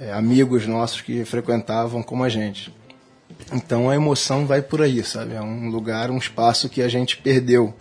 é, 0.00 0.12
amigos 0.12 0.66
nossos 0.66 1.00
que 1.00 1.24
frequentavam 1.24 2.02
como 2.02 2.22
a 2.24 2.28
gente. 2.28 2.72
Então 3.52 3.90
a 3.90 3.94
emoção 3.94 4.46
vai 4.46 4.62
por 4.62 4.82
aí, 4.82 5.02
sabe? 5.02 5.34
É 5.34 5.42
um 5.42 5.68
lugar, 5.68 6.10
um 6.10 6.18
espaço 6.18 6.68
que 6.68 6.82
a 6.82 6.88
gente 6.88 7.16
perdeu 7.16 7.74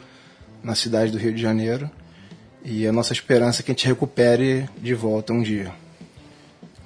na 0.65 0.74
cidade 0.74 1.12
do 1.12 1.17
Rio 1.19 1.31
de 1.31 1.41
Janeiro 1.41 1.89
e 2.63 2.88
a 2.88 2.91
nossa 2.91 3.13
esperança 3.13 3.62
é 3.62 3.63
que 3.63 3.72
a 3.72 3.74
gente 3.74 3.86
recupere 3.86 4.67
de 4.81 4.95
volta 4.95 5.31
um 5.31 5.43
dia. 5.43 5.72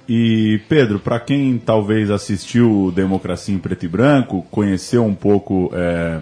E 0.06 0.60
Pedro, 0.68 0.98
para 0.98 1.18
quem 1.18 1.56
talvez 1.56 2.10
assistiu 2.10 2.92
Democracia 2.94 3.54
em 3.54 3.58
Preto 3.58 3.86
e 3.86 3.88
Branco, 3.88 4.44
conheceu 4.50 5.02
um 5.04 5.14
pouco 5.14 5.70
é, 5.72 6.20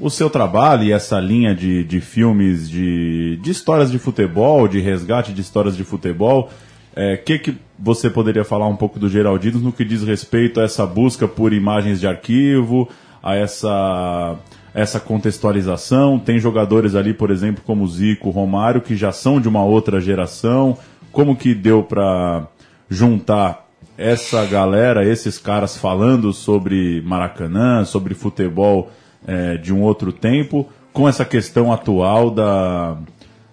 o 0.00 0.10
seu 0.10 0.28
trabalho 0.28 0.82
e 0.82 0.90
essa 0.90 1.20
linha 1.20 1.54
de, 1.54 1.84
de 1.84 2.00
filmes 2.00 2.68
de, 2.68 3.36
de 3.36 3.50
histórias 3.50 3.90
de 3.90 3.98
futebol, 3.98 4.66
de 4.66 4.80
resgate 4.80 5.32
de 5.32 5.42
histórias 5.42 5.76
de 5.76 5.84
futebol, 5.84 6.50
o 6.96 7.00
é, 7.00 7.16
que, 7.16 7.38
que 7.38 7.56
você 7.78 8.10
poderia 8.10 8.44
falar 8.44 8.66
um 8.66 8.76
pouco 8.76 8.98
do 8.98 9.08
Geraldinos 9.08 9.62
no 9.62 9.72
que 9.72 9.84
diz 9.84 10.02
respeito 10.02 10.58
a 10.58 10.64
essa 10.64 10.84
busca 10.84 11.28
por 11.28 11.52
imagens 11.52 12.00
de 12.00 12.06
arquivo, 12.08 12.88
a 13.22 13.36
essa, 13.36 14.36
essa 14.74 15.00
contextualização? 15.00 16.18
Tem 16.18 16.38
jogadores 16.38 16.94
ali, 16.94 17.12
por 17.12 17.30
exemplo, 17.30 17.62
como 17.66 17.86
Zico, 17.86 18.30
Romário, 18.30 18.80
que 18.80 18.96
já 18.96 19.12
são 19.12 19.40
de 19.40 19.48
uma 19.48 19.64
outra 19.64 20.00
geração. 20.00 20.76
Como 21.12 21.36
que 21.36 21.54
deu 21.54 21.82
para 21.82 22.46
juntar 22.88 23.66
essa 23.96 24.44
galera, 24.46 25.04
esses 25.04 25.38
caras 25.38 25.76
falando 25.76 26.32
sobre 26.32 27.02
Maracanã, 27.02 27.84
sobre 27.84 28.14
futebol 28.14 28.90
é, 29.26 29.56
de 29.56 29.72
um 29.72 29.82
outro 29.82 30.12
tempo, 30.12 30.68
com 30.92 31.08
essa 31.08 31.24
questão 31.24 31.72
atual 31.72 32.30
da 32.30 32.96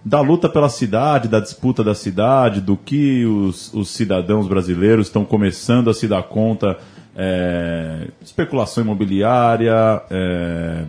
da 0.08 0.22
luta 0.22 0.48
pela 0.48 0.70
cidade, 0.70 1.28
da 1.28 1.42
disputa 1.42 1.84
da 1.84 1.94
cidade, 1.94 2.62
do 2.62 2.78
que 2.78 3.26
os, 3.26 3.74
os 3.74 3.90
cidadãos 3.90 4.48
brasileiros 4.48 5.08
estão 5.08 5.26
começando 5.26 5.90
a 5.90 5.94
se 5.94 6.08
dar 6.08 6.24
conta. 6.24 6.78
É, 7.20 8.10
especulação 8.22 8.84
imobiliária, 8.84 10.04
é, 10.12 10.84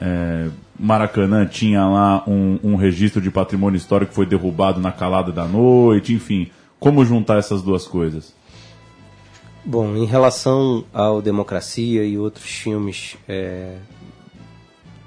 é, 0.00 0.48
Maracanã 0.76 1.46
tinha 1.46 1.86
lá 1.86 2.24
um, 2.26 2.58
um, 2.64 2.74
registro 2.74 3.20
de 3.20 3.30
patrimônio 3.30 3.76
histórico 3.76 4.10
que 4.10 4.16
foi 4.16 4.26
derrubado 4.26 4.80
na 4.80 4.90
calada 4.90 5.30
da 5.30 5.44
noite, 5.44 6.12
enfim. 6.12 6.50
Como 6.80 7.04
juntar 7.04 7.38
essas 7.38 7.62
duas 7.62 7.86
coisas? 7.86 8.34
Bom, 9.64 9.94
em 9.94 10.06
relação 10.06 10.84
ao 10.92 11.22
Democracia 11.22 12.02
e 12.04 12.18
outros 12.18 12.46
filmes 12.46 13.16
é, 13.28 13.76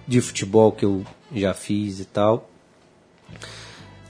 de 0.07 0.21
futebol 0.21 0.71
que 0.71 0.85
eu 0.85 1.03
já 1.35 1.53
fiz 1.53 1.99
e 1.99 2.05
tal, 2.05 2.49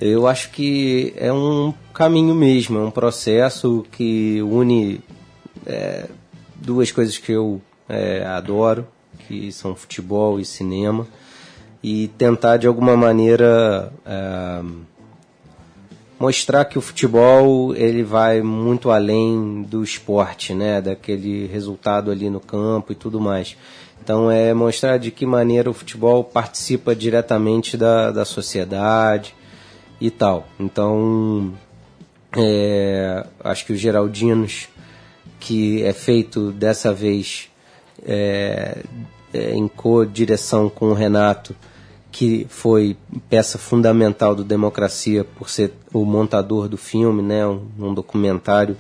eu 0.02 0.28
acho 0.28 0.52
que 0.52 1.14
é 1.16 1.32
um 1.32 1.74
caminho 1.94 2.36
mesmo, 2.36 2.78
é 2.78 2.84
um 2.84 2.92
processo 2.92 3.86
que 3.90 4.42
une 4.42 5.00
é, 5.66 6.10
duas 6.64 6.92
coisas 6.92 7.18
que 7.18 7.32
eu 7.32 7.62
é, 7.88 8.26
adoro, 8.26 8.88
que 9.28 9.52
são 9.52 9.76
futebol 9.76 10.40
e 10.40 10.46
cinema, 10.46 11.08
e 11.82 12.08
tentar 12.18 12.58
de 12.58 12.66
alguma 12.66 12.96
maneira 12.96 13.92
é, 14.06 14.64
mostrar 16.20 16.66
que 16.66 16.78
o 16.78 16.82
futebol 16.82 17.76
ele 17.76 18.04
vai 18.04 18.42
muito 18.42 18.90
além 18.90 19.64
do 19.64 19.84
esporte, 19.84 20.54
né, 20.54 20.82
daquele 20.82 21.48
resultado 21.48 22.10
ali 22.10 22.30
no 22.30 22.40
campo 22.40 22.92
e 22.92 22.96
tudo 22.96 23.20
mais. 23.20 23.58
Então 24.02 24.32
é 24.32 24.54
mostrar 24.54 24.98
de 24.98 25.12
que 25.12 25.26
maneira 25.26 25.70
o 25.70 25.74
futebol 25.74 26.24
participa 26.24 26.96
diretamente 26.96 27.78
da, 27.78 28.12
da 28.12 28.26
sociedade, 28.26 29.36
e 30.04 30.12
tal. 30.12 30.46
Então, 30.60 31.54
é, 32.36 33.26
acho 33.42 33.66
que 33.66 33.72
o 33.72 33.78
Geraldinos, 33.78 34.68
que 35.44 35.84
é 35.84 35.92
feito 35.92 36.54
dessa 36.54 36.94
vez 36.94 37.50
é, 38.06 38.78
é, 39.34 39.54
em 39.54 39.68
co-direção 39.68 40.70
com 40.70 40.86
o 40.86 40.94
Renato, 40.94 41.54
que 42.10 42.48
foi 42.50 42.96
peça 43.30 43.58
fundamental 43.58 44.34
do 44.34 44.44
Democracia 44.44 45.26
por 45.26 45.50
ser 45.50 45.74
o 45.92 46.06
montador 46.06 46.70
do 46.70 46.78
filme, 46.78 47.22
né, 47.22 47.46
um, 47.46 47.68
um 47.78 47.94
documentário. 47.94 48.78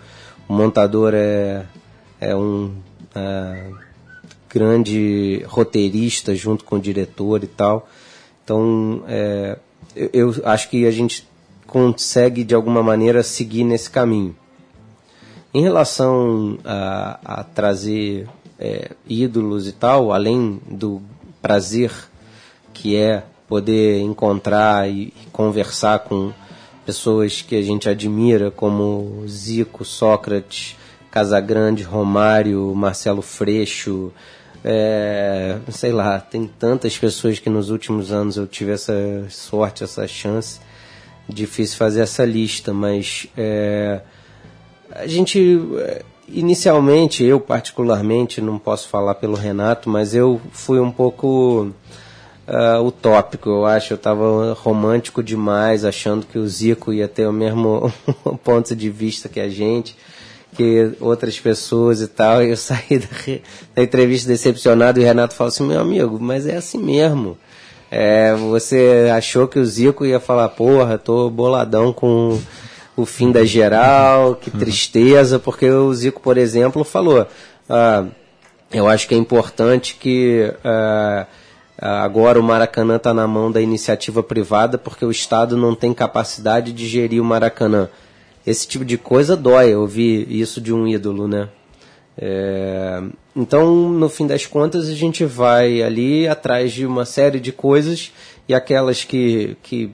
O 0.47 0.53
montador 0.53 1.13
é, 1.13 1.65
é 2.21 2.33
um 2.33 2.73
é, 3.13 3.69
grande 4.49 5.43
roteirista 5.45 6.33
junto 6.33 6.63
com 6.63 6.77
o 6.77 6.79
diretor 6.79 7.43
e 7.43 7.47
tal. 7.47 7.89
Então, 8.41 9.03
é, 9.09 9.57
eu, 9.93 10.09
eu 10.13 10.35
acho 10.45 10.69
que 10.69 10.85
a 10.85 10.91
gente 10.91 11.27
consegue 11.67 12.45
de 12.45 12.55
alguma 12.55 12.81
maneira 12.81 13.21
seguir 13.21 13.65
nesse 13.65 13.89
caminho. 13.89 14.33
Em 15.53 15.61
relação 15.61 16.57
a, 16.65 17.19
a 17.23 17.43
trazer 17.43 18.27
é, 18.57 18.91
ídolos 19.07 19.67
e 19.67 19.71
tal, 19.71 20.11
além 20.11 20.59
do 20.67 21.01
prazer 21.41 21.91
que 22.73 22.95
é 22.95 23.23
poder 23.47 23.99
encontrar 24.01 24.89
e, 24.89 25.13
conversar 25.31 25.99
com 25.99 26.31
pessoas 26.85 27.41
que 27.41 27.55
a 27.55 27.61
gente 27.61 27.87
admira, 27.87 28.49
como 28.49 29.23
Zico, 29.27 29.85
Sócrates, 29.85 30.75
Casagrande, 31.11 31.83
Romário, 31.83 32.73
Marcelo 32.73 33.21
Freixo, 33.21 34.11
é, 34.63 35.59
sei 35.69 35.91
lá, 35.91 36.19
tem 36.19 36.47
tantas 36.47 36.97
pessoas 36.97 37.37
que 37.37 37.49
nos 37.49 37.69
últimos 37.69 38.11
anos 38.11 38.37
eu 38.37 38.47
tive 38.47 38.71
essa 38.71 38.93
sorte, 39.29 39.83
essa 39.83 40.07
chance. 40.07 40.59
Difícil 41.29 41.77
fazer 41.77 42.01
essa 42.01 42.25
lista, 42.25 42.73
mas 42.73 43.27
é, 43.37 44.01
a 44.95 45.07
gente, 45.07 45.59
inicialmente, 46.27 47.23
eu 47.23 47.39
particularmente, 47.39 48.41
não 48.41 48.59
posso 48.59 48.87
falar 48.87 49.15
pelo 49.15 49.35
Renato, 49.35 49.89
mas 49.89 50.13
eu 50.13 50.39
fui 50.51 50.79
um 50.79 50.91
pouco 50.91 51.71
uh, 52.47 52.83
utópico, 52.83 53.49
eu 53.49 53.65
acho. 53.65 53.93
Eu 53.93 53.97
estava 53.97 54.53
romântico 54.53 55.23
demais, 55.23 55.83
achando 55.85 56.25
que 56.25 56.37
o 56.37 56.47
Zico 56.47 56.93
ia 56.93 57.07
ter 57.07 57.27
o 57.27 57.33
mesmo 57.33 57.91
ponto 58.43 58.75
de 58.75 58.89
vista 58.89 59.27
que 59.27 59.39
a 59.39 59.49
gente 59.49 59.95
que 60.55 60.91
outras 60.99 61.39
pessoas 61.39 62.01
e 62.01 62.07
tal. 62.07 62.43
E 62.43 62.51
eu 62.51 62.57
saí 62.57 62.99
da, 62.99 63.07
da 63.75 63.83
entrevista 63.83 64.27
decepcionado 64.27 64.99
e 64.99 65.03
o 65.03 65.05
Renato 65.05 65.33
falou 65.33 65.49
assim: 65.49 65.67
meu 65.67 65.79
amigo, 65.79 66.19
mas 66.21 66.47
é 66.47 66.55
assim 66.55 66.77
mesmo. 66.77 67.37
É, 67.89 68.33
você 68.35 69.11
achou 69.15 69.47
que 69.47 69.59
o 69.59 69.65
Zico 69.65 70.05
ia 70.05 70.19
falar, 70.19 70.49
porra, 70.49 70.97
tô 70.97 71.29
boladão 71.29 71.93
com 71.93 72.39
o 72.95 73.05
fim 73.05 73.31
da 73.31 73.43
geral, 73.43 74.35
que 74.35 74.51
tristeza, 74.51 75.39
porque 75.39 75.69
o 75.69 75.93
Zico, 75.93 76.21
por 76.21 76.37
exemplo, 76.37 76.83
falou. 76.83 77.27
Ah, 77.69 78.05
eu 78.71 78.87
acho 78.87 79.07
que 79.07 79.15
é 79.15 79.17
importante 79.17 79.95
que 79.99 80.51
ah, 80.63 81.27
agora 81.77 82.39
o 82.39 82.43
Maracanã 82.43 82.97
está 82.97 83.13
na 83.13 83.27
mão 83.27 83.51
da 83.51 83.61
iniciativa 83.61 84.23
privada 84.23 84.77
porque 84.77 85.05
o 85.05 85.11
Estado 85.11 85.55
não 85.55 85.75
tem 85.75 85.93
capacidade 85.93 86.73
de 86.73 86.87
gerir 86.87 87.21
o 87.21 87.25
Maracanã 87.25 87.89
esse 88.45 88.67
tipo 88.67 88.83
de 88.83 88.97
coisa 88.97 89.35
dói 89.35 89.73
ouvir 89.73 90.29
isso 90.29 90.59
de 90.59 90.73
um 90.73 90.87
ídolo, 90.87 91.27
né? 91.27 91.49
É, 92.17 93.01
então, 93.35 93.89
no 93.89 94.07
fim 94.09 94.27
das 94.27 94.45
contas, 94.45 94.87
a 94.87 94.93
gente 94.93 95.25
vai 95.25 95.81
ali 95.81 96.27
atrás 96.27 96.71
de 96.71 96.85
uma 96.85 97.05
série 97.05 97.39
de 97.39 97.51
coisas 97.51 98.11
e 98.47 98.53
aquelas 98.53 99.03
que, 99.03 99.57
que 99.63 99.91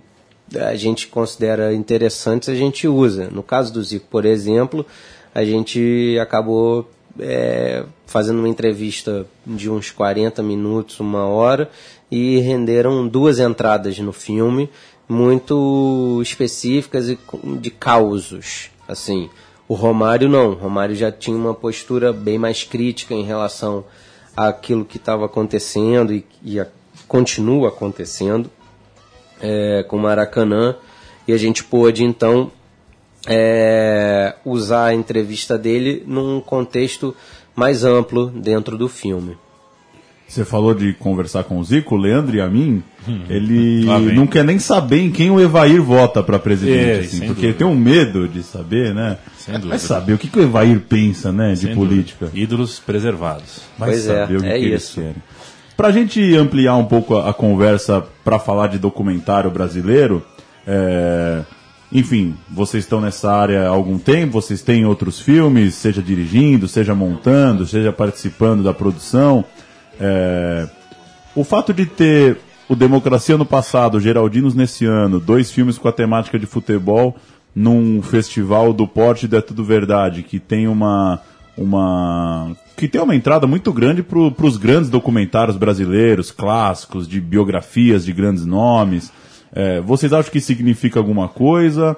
a 0.55 0.75
gente 0.75 1.07
considera 1.07 1.73
interessantes 1.73 2.49
a 2.49 2.55
gente 2.55 2.87
usa. 2.87 3.29
No 3.29 3.43
caso 3.43 3.73
do 3.73 3.83
Zico, 3.83 4.07
por 4.09 4.25
exemplo, 4.25 4.85
a 5.33 5.43
gente 5.43 6.17
acabou 6.21 6.89
é, 7.19 7.83
fazendo 8.05 8.39
uma 8.39 8.49
entrevista 8.49 9.25
de 9.45 9.69
uns 9.69 9.91
40 9.91 10.41
minutos, 10.41 10.99
uma 10.99 11.25
hora, 11.25 11.69
e 12.11 12.39
renderam 12.39 13.07
duas 13.07 13.39
entradas 13.39 13.99
no 13.99 14.11
filme 14.11 14.69
muito 15.09 16.19
específicas 16.21 17.09
e 17.09 17.17
de 17.59 17.71
causos, 17.71 18.69
assim. 18.87 19.29
O 19.67 19.73
Romário 19.73 20.29
não, 20.29 20.51
o 20.51 20.53
Romário 20.53 20.95
já 20.95 21.11
tinha 21.11 21.35
uma 21.35 21.53
postura 21.53 22.13
bem 22.13 22.37
mais 22.37 22.63
crítica 22.63 23.13
em 23.13 23.23
relação 23.23 23.83
àquilo 24.37 24.85
que 24.85 24.97
estava 24.97 25.25
acontecendo 25.25 26.13
e, 26.13 26.25
e 26.43 26.59
a, 26.59 26.67
continua 27.07 27.69
acontecendo. 27.69 28.49
É, 29.41 29.83
com 29.87 29.97
o 29.97 29.99
Maracanã 29.99 30.75
e 31.27 31.33
a 31.33 31.37
gente 31.37 31.63
pôde 31.63 32.03
então 32.03 32.51
é, 33.27 34.35
usar 34.45 34.85
a 34.87 34.93
entrevista 34.93 35.57
dele 35.57 36.03
num 36.07 36.39
contexto 36.41 37.15
mais 37.55 37.83
amplo 37.83 38.27
dentro 38.27 38.77
do 38.77 38.87
filme. 38.87 39.37
Você 40.27 40.45
falou 40.45 40.75
de 40.75 40.93
conversar 40.93 41.43
com 41.43 41.57
o 41.57 41.63
Zico, 41.63 41.95
o 41.95 41.97
Leandro 41.97 42.35
e 42.35 42.39
a 42.41 42.47
mim. 42.47 42.83
Hum. 43.07 43.23
Ele 43.27 43.83
não 44.13 44.27
quer 44.27 44.43
nem 44.45 44.59
saber 44.59 44.99
em 45.01 45.09
quem 45.11 45.31
o 45.31 45.39
Evair 45.41 45.81
vota 45.81 46.21
para 46.21 46.37
presidente, 46.37 46.87
É, 46.87 46.99
assim, 46.99 47.19
porque 47.25 47.47
dúvida. 47.47 47.53
tem 47.57 47.65
um 47.67 47.75
medo 47.75 48.27
de 48.27 48.43
saber, 48.43 48.93
né? 48.93 49.17
Sem 49.39 49.53
Vai 49.53 49.61
dúvida. 49.61 49.79
saber 49.79 50.13
o 50.13 50.17
que, 50.19 50.27
que 50.27 50.37
o 50.37 50.43
Evair 50.43 50.79
pensa, 50.81 51.31
né, 51.31 51.53
de 51.53 51.61
Sem 51.61 51.73
política. 51.75 52.25
dúvida. 52.27 52.43
Ídolos 52.43 52.77
preservados. 52.79 53.61
Vai 53.75 53.89
Pois 53.89 54.07
é, 54.07 54.19
saber 54.21 54.37
o 54.37 54.41
que, 54.41 54.47
é 54.47 54.59
que 54.59 54.65
eles 54.65 54.83
isso. 54.83 55.01
Querem. 55.79 55.91
Pra 55.91 55.91
gente 55.91 56.35
ampliar 56.35 56.75
um 56.75 56.85
pouco 56.85 57.17
a, 57.17 57.29
a 57.29 57.33
conversa 57.33 58.03
para 58.23 58.37
falar 58.37 58.67
de 58.67 58.77
documentário 58.77 59.49
brasileiro, 59.49 60.23
é, 60.67 61.41
enfim, 61.91 62.35
vocês 62.49 62.83
estão 62.83 63.01
nessa 63.01 63.31
área 63.31 63.67
há 63.67 63.69
algum 63.69 63.97
tempo, 63.97 64.33
vocês 64.33 64.61
têm 64.61 64.85
outros 64.85 65.19
filmes, 65.19 65.75
seja 65.75 66.01
dirigindo, 66.01 66.67
seja 66.67 66.93
montando, 66.93 67.65
seja 67.65 67.91
participando 67.91 68.63
da 68.63 68.73
produção. 68.73 69.43
É, 69.99 70.67
o 71.35 71.43
fato 71.43 71.73
de 71.73 71.85
ter 71.85 72.37
o 72.67 72.75
Democracia 72.75 73.37
no 73.37 73.45
passado, 73.45 73.99
Geraldinos 73.99 74.53
nesse 74.53 74.85
ano, 74.85 75.19
dois 75.19 75.49
filmes 75.51 75.77
com 75.77 75.87
a 75.87 75.91
temática 75.91 76.37
de 76.37 76.45
futebol 76.45 77.15
num 77.55 78.01
festival 78.01 78.71
do 78.71 78.87
porte 78.87 79.27
É 79.33 79.41
Tudo 79.41 79.63
Verdade, 79.63 80.21
que 80.21 80.39
tem 80.39 80.67
uma 80.67 81.19
uma 81.57 82.55
que 82.79 82.87
tem 82.87 83.01
uma 83.01 83.13
entrada 83.13 83.45
muito 83.45 83.73
grande 83.73 84.01
para 84.01 84.17
os 84.17 84.55
grandes 84.55 84.89
documentários 84.89 85.57
brasileiros, 85.57 86.31
clássicos, 86.31 87.07
de 87.07 87.19
biografias 87.19 88.05
de 88.05 88.13
grandes 88.13 88.45
nomes. 88.45 89.11
É, 89.51 89.81
vocês 89.81 90.13
acham 90.13 90.31
que 90.31 90.39
significa 90.39 90.97
alguma 90.97 91.27
coisa? 91.27 91.97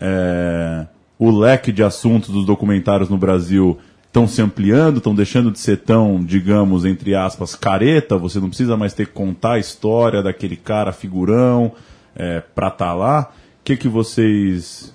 É, 0.00 0.86
o 1.18 1.30
leque 1.30 1.70
de 1.70 1.82
assuntos 1.82 2.30
dos 2.30 2.46
documentários 2.46 3.10
no 3.10 3.18
Brasil 3.18 3.78
estão 4.06 4.26
se 4.26 4.40
ampliando, 4.40 4.98
estão 4.98 5.14
deixando 5.14 5.50
de 5.50 5.58
ser 5.58 5.78
tão, 5.78 6.24
digamos, 6.24 6.86
entre 6.86 7.14
aspas, 7.14 7.54
careta. 7.54 8.16
Você 8.16 8.40
não 8.40 8.48
precisa 8.48 8.74
mais 8.74 8.94
ter 8.94 9.08
que 9.08 9.12
contar 9.12 9.52
a 9.52 9.58
história 9.58 10.22
daquele 10.22 10.56
cara 10.56 10.92
figurão 10.92 11.72
é, 12.16 12.40
para 12.40 12.68
estar 12.68 12.94
lá. 12.94 13.30
O 13.60 13.64
que, 13.64 13.76
que 13.76 13.88
vocês 13.88 14.94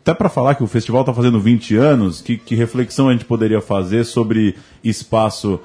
até 0.00 0.12
para 0.12 0.28
falar 0.28 0.54
que 0.54 0.62
o 0.62 0.66
festival 0.66 1.02
está 1.02 1.14
fazendo 1.14 1.40
20 1.40 1.76
anos, 1.76 2.20
que, 2.20 2.36
que 2.36 2.54
reflexão 2.54 3.08
a 3.08 3.12
gente 3.12 3.24
poderia 3.24 3.60
fazer 3.60 4.04
sobre 4.04 4.56
espaço 4.82 5.60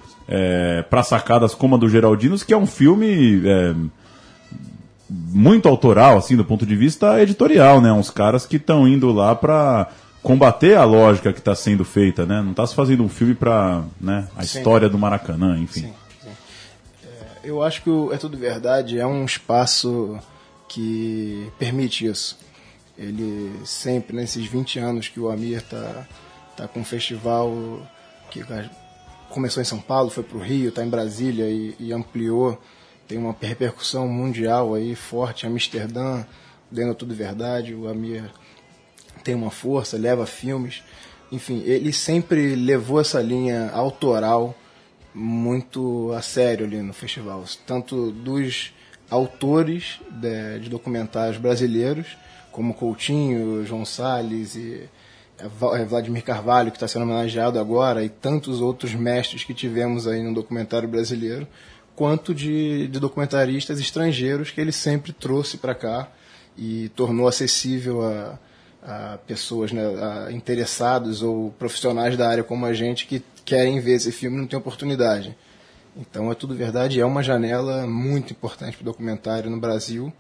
para 0.92 1.02
sacadas 1.02 1.56
como 1.56 1.74
a 1.74 1.78
do 1.78 1.90
Geraldinos, 1.90 2.44
que 2.44 2.54
é 2.54 2.58
um 2.58 2.68
filme 2.68 3.42
é, 3.44 3.74
muito 5.10 5.68
autoral, 5.68 6.18
assim, 6.18 6.36
do 6.36 6.46
ponto 6.46 6.66
de 6.66 6.76
vista 6.76 7.22
editorial, 7.22 7.82
né? 7.82 7.92
Uns 7.92 8.10
caras 8.10 8.46
que 8.46 8.58
estão 8.58 8.88
indo 8.88 9.12
lá 9.12 9.36
para 9.36 9.90
combater 10.22 10.76
a 10.76 10.84
lógica 10.84 11.34
que 11.34 11.40
está 11.40 11.56
sendo 11.56 11.84
feita, 11.84 12.26
né? 12.26 12.42
Não 12.42 12.52
está 12.52 12.66
se 12.68 12.76
fazendo 12.76 13.04
um 13.04 13.10
filme 13.10 13.34
para 13.34 13.84
né, 14.00 14.28
a 14.36 14.44
Sim. 14.44 14.58
história 14.60 14.88
do 14.88 14.98
Maracanã, 14.98 15.58
enfim. 15.58 15.82
Sim, 15.82 15.94
sim. 16.22 16.30
É, 17.04 17.50
eu 17.50 17.64
acho 17.64 17.82
que 17.82 17.90
o 17.90 18.14
É 18.14 18.18
Tudo 18.18 18.38
Verdade 18.38 19.00
é 19.00 19.08
um 19.08 19.26
espaço 19.26 20.20
que 20.68 21.50
permite 21.58 22.06
isso. 22.06 22.38
Ele 23.00 23.66
sempre, 23.66 24.14
nesses 24.14 24.46
20 24.46 24.78
anos 24.78 25.08
que 25.08 25.22
o 25.22 25.30
Amir 25.30 25.62
tá, 25.62 26.06
tá 26.58 26.68
com 26.68 26.82
um 26.82 26.86
festival 26.86 27.50
que 28.30 28.44
começou 29.30 29.62
em 29.62 29.66
São 29.66 29.80
Paulo, 29.80 30.10
foi 30.10 30.22
para 30.22 30.38
o 30.38 30.42
Rio, 30.42 30.68
está 30.68 30.84
em 30.84 30.90
Brasília 30.90 31.46
e, 31.50 31.74
e 31.80 31.94
ampliou, 31.94 32.62
tem 33.08 33.18
uma 33.18 33.34
repercussão 33.40 34.06
mundial 34.06 34.76
aí 34.76 34.96
forte, 34.96 35.48
Amsterdã, 35.48 36.26
dentro 36.70 36.94
tudo 36.94 37.16
verdade, 37.16 37.74
o 37.74 37.88
Amir 37.88 38.30
tem 39.24 39.34
uma 39.34 39.50
força, 39.50 39.98
leva 39.98 40.26
filmes, 40.26 40.84
enfim, 41.32 41.62
ele 41.66 41.94
sempre 41.94 42.54
levou 42.54 43.00
essa 43.00 43.22
linha 43.22 43.70
autoral 43.72 44.54
muito 45.14 46.12
a 46.12 46.22
sério 46.22 46.66
ali 46.66 46.82
no 46.82 46.94
festival, 46.94 47.46
tanto 47.66 48.12
dos 48.12 48.74
autores 49.10 50.00
de, 50.12 50.60
de 50.60 50.70
documentários 50.70 51.38
brasileiros, 51.38 52.18
como 52.60 52.74
Coutinho, 52.74 53.66
João 53.66 53.86
Salles 53.86 54.54
e 54.58 54.84
eh, 55.38 55.86
Vladimir 55.86 56.22
Carvalho, 56.22 56.72
que 56.72 56.76
está 56.76 56.90
sendo 56.90 57.04
homenageado 57.04 57.58
agora, 57.58 58.04
e 58.04 58.10
tantos 58.10 58.60
outros 58.60 58.94
mestres 58.94 59.46
que 59.46 59.54
tivemos 59.54 60.06
aí 60.06 60.22
no 60.22 60.34
documentário 60.34 60.86
brasileiro, 60.86 61.48
quanto 61.96 62.36
de, 62.36 62.90
de 62.90 63.00
documentaristas 63.00 63.80
estrangeiros 63.80 64.52
que 64.52 64.60
ele 64.60 64.74
sempre 64.74 65.14
trouxe 65.14 65.56
para 65.56 65.74
cá 65.74 66.10
e 66.58 66.90
tornou 66.98 67.30
acessível 67.30 68.02
a, 68.06 68.38
a 68.84 69.18
pessoas 69.20 69.72
né, 69.72 69.82
a 69.82 70.30
interessados 70.30 71.22
ou 71.24 71.52
profissionais 71.52 72.18
da 72.18 72.28
área 72.28 72.44
como 72.44 72.66
a 72.66 72.74
gente 72.74 73.08
que 73.08 73.24
querem 73.46 73.80
ver 73.80 73.94
esse 73.94 74.12
filme 74.12 74.36
e 74.36 74.40
não 74.42 74.48
tem 74.48 74.60
oportunidade. 74.60 75.34
Então 75.96 76.30
é 76.30 76.36
tudo 76.36 76.54
verdade, 76.54 77.00
é 77.00 77.06
uma 77.06 77.24
janela 77.24 77.88
muito 77.88 78.34
importante 78.34 78.76
para 78.76 78.84
o 78.84 78.86
documentário 78.86 79.50
no 79.50 79.62
Brasil. 79.62 80.12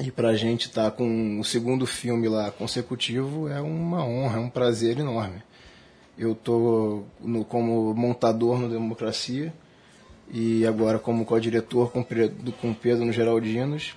E 0.00 0.12
para 0.12 0.28
a 0.28 0.36
gente 0.36 0.66
estar 0.66 0.90
tá 0.90 0.96
com 0.96 1.40
o 1.40 1.44
segundo 1.44 1.84
filme 1.84 2.28
lá 2.28 2.50
consecutivo 2.52 3.48
é 3.48 3.60
uma 3.60 4.04
honra, 4.04 4.36
é 4.36 4.40
um 4.40 4.48
prazer 4.48 4.98
enorme. 4.98 5.42
Eu 6.16 6.32
estou 6.32 7.06
como 7.48 7.92
montador 7.94 8.60
no 8.60 8.68
Democracia 8.68 9.52
e 10.30 10.64
agora 10.66 10.98
como 10.98 11.24
co-diretor 11.24 11.90
com, 11.90 12.04
com 12.60 12.74
Pedro 12.74 13.04
no 13.04 13.12
Geraldinos 13.12 13.96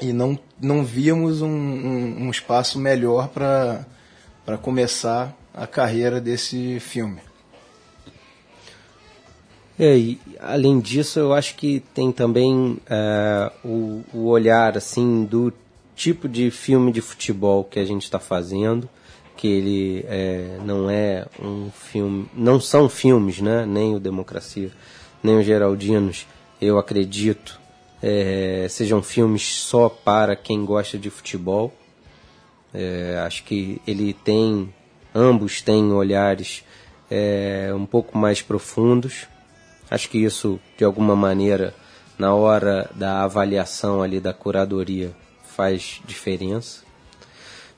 e 0.00 0.12
não, 0.12 0.38
não 0.60 0.82
víamos 0.82 1.42
um, 1.42 1.48
um, 1.48 2.22
um 2.22 2.30
espaço 2.30 2.78
melhor 2.78 3.28
para 3.28 4.58
começar 4.62 5.36
a 5.52 5.66
carreira 5.66 6.20
desse 6.20 6.80
filme. 6.80 7.27
É, 9.78 9.96
e, 9.96 10.20
além 10.40 10.80
disso, 10.80 11.20
eu 11.20 11.32
acho 11.32 11.54
que 11.54 11.80
tem 11.94 12.10
também 12.10 12.78
é, 12.90 13.52
o, 13.64 14.02
o, 14.12 14.26
olhar 14.26 14.76
assim 14.76 15.24
do 15.24 15.52
tipo 15.94 16.28
de 16.28 16.50
filme 16.50 16.90
de 16.90 17.00
futebol 17.00 17.62
que 17.62 17.78
a 17.78 17.84
gente 17.84 18.02
está 18.02 18.18
fazendo, 18.18 18.88
que 19.36 19.46
ele 19.46 20.04
é, 20.08 20.58
não 20.64 20.90
é 20.90 21.26
um 21.40 21.70
filme, 21.70 22.28
não 22.34 22.60
são 22.60 22.88
filmes, 22.88 23.40
né? 23.40 23.64
Nem 23.64 23.94
o 23.94 24.00
Democracia, 24.00 24.72
nem 25.22 25.36
o 25.36 25.42
Geraldinos, 25.44 26.26
eu 26.60 26.76
acredito, 26.76 27.60
é, 28.02 28.66
sejam 28.68 29.00
filmes 29.00 29.42
só 29.42 29.88
para 29.88 30.34
quem 30.34 30.64
gosta 30.64 30.98
de 30.98 31.08
futebol. 31.08 31.72
É, 32.74 33.22
acho 33.24 33.44
que 33.44 33.80
ele 33.86 34.12
tem, 34.12 34.74
ambos 35.14 35.62
têm 35.62 35.92
olhares 35.92 36.64
é, 37.08 37.72
um 37.74 37.86
pouco 37.86 38.18
mais 38.18 38.42
profundos. 38.42 39.28
Acho 39.90 40.08
que 40.10 40.18
isso, 40.18 40.60
de 40.76 40.84
alguma 40.84 41.16
maneira, 41.16 41.74
na 42.18 42.34
hora 42.34 42.90
da 42.94 43.22
avaliação 43.22 44.02
ali 44.02 44.20
da 44.20 44.32
curadoria, 44.32 45.12
faz 45.44 46.00
diferença. 46.06 46.82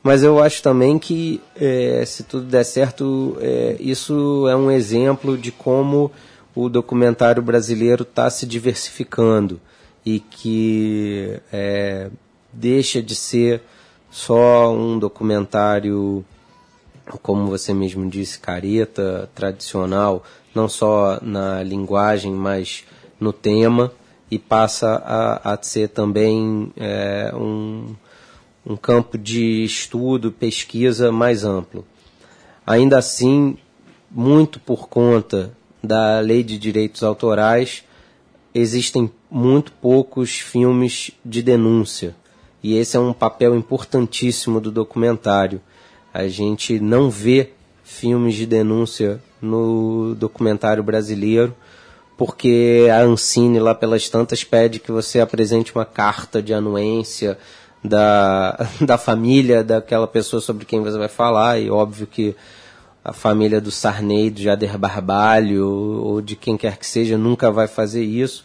Mas 0.02 0.22
eu 0.22 0.42
acho 0.42 0.62
também 0.62 0.98
que, 0.98 1.40
é, 1.54 2.02
se 2.06 2.22
tudo 2.24 2.46
der 2.46 2.64
certo, 2.64 3.36
é, 3.40 3.76
isso 3.78 4.48
é 4.48 4.56
um 4.56 4.70
exemplo 4.70 5.36
de 5.36 5.52
como 5.52 6.10
o 6.54 6.68
documentário 6.68 7.42
brasileiro 7.42 8.02
está 8.02 8.28
se 8.30 8.46
diversificando 8.46 9.60
e 10.04 10.18
que 10.18 11.38
é, 11.52 12.10
deixa 12.52 13.02
de 13.02 13.14
ser 13.14 13.62
só 14.10 14.72
um 14.72 14.98
documentário, 14.98 16.24
como 17.22 17.46
você 17.46 17.72
mesmo 17.74 18.08
disse, 18.08 18.40
careta, 18.40 19.30
tradicional, 19.34 20.24
não 20.54 20.68
só 20.68 21.18
na 21.22 21.62
linguagem, 21.62 22.32
mas 22.32 22.84
no 23.18 23.32
tema, 23.32 23.92
e 24.30 24.38
passa 24.38 25.02
a, 25.04 25.52
a 25.54 25.62
ser 25.62 25.88
também 25.88 26.72
é, 26.76 27.32
um, 27.34 27.94
um 28.64 28.76
campo 28.76 29.18
de 29.18 29.64
estudo, 29.64 30.30
pesquisa 30.30 31.10
mais 31.10 31.44
amplo. 31.44 31.84
Ainda 32.66 32.98
assim, 32.98 33.56
muito 34.10 34.60
por 34.60 34.88
conta 34.88 35.52
da 35.82 36.20
lei 36.20 36.42
de 36.42 36.58
direitos 36.58 37.02
autorais, 37.02 37.84
existem 38.54 39.10
muito 39.30 39.72
poucos 39.72 40.38
filmes 40.38 41.10
de 41.24 41.42
denúncia. 41.42 42.14
E 42.62 42.76
esse 42.76 42.96
é 42.96 43.00
um 43.00 43.12
papel 43.12 43.56
importantíssimo 43.56 44.60
do 44.60 44.70
documentário. 44.70 45.60
A 46.12 46.28
gente 46.28 46.78
não 46.78 47.08
vê 47.08 47.50
filmes 47.82 48.34
de 48.34 48.46
denúncia 48.46 49.20
no 49.40 50.14
documentário 50.14 50.82
brasileiro, 50.82 51.54
porque 52.16 52.86
a 52.92 53.00
Ancine, 53.00 53.58
lá 53.58 53.74
pelas 53.74 54.08
tantas, 54.08 54.44
pede 54.44 54.78
que 54.78 54.92
você 54.92 55.20
apresente 55.20 55.74
uma 55.74 55.84
carta 55.84 56.42
de 56.42 56.52
anuência 56.52 57.38
da, 57.82 58.68
da 58.80 58.98
família 58.98 59.64
daquela 59.64 60.06
pessoa 60.06 60.40
sobre 60.40 60.64
quem 60.64 60.82
você 60.82 60.98
vai 60.98 61.08
falar, 61.08 61.58
e 61.58 61.70
óbvio 61.70 62.06
que 62.06 62.36
a 63.02 63.12
família 63.12 63.60
do 63.60 63.70
Sarney, 63.70 64.30
do 64.30 64.42
Jader 64.42 64.76
Barbalho, 64.78 65.66
ou 66.02 66.20
de 66.20 66.36
quem 66.36 66.56
quer 66.56 66.76
que 66.76 66.86
seja, 66.86 67.16
nunca 67.16 67.50
vai 67.50 67.66
fazer 67.66 68.04
isso, 68.04 68.44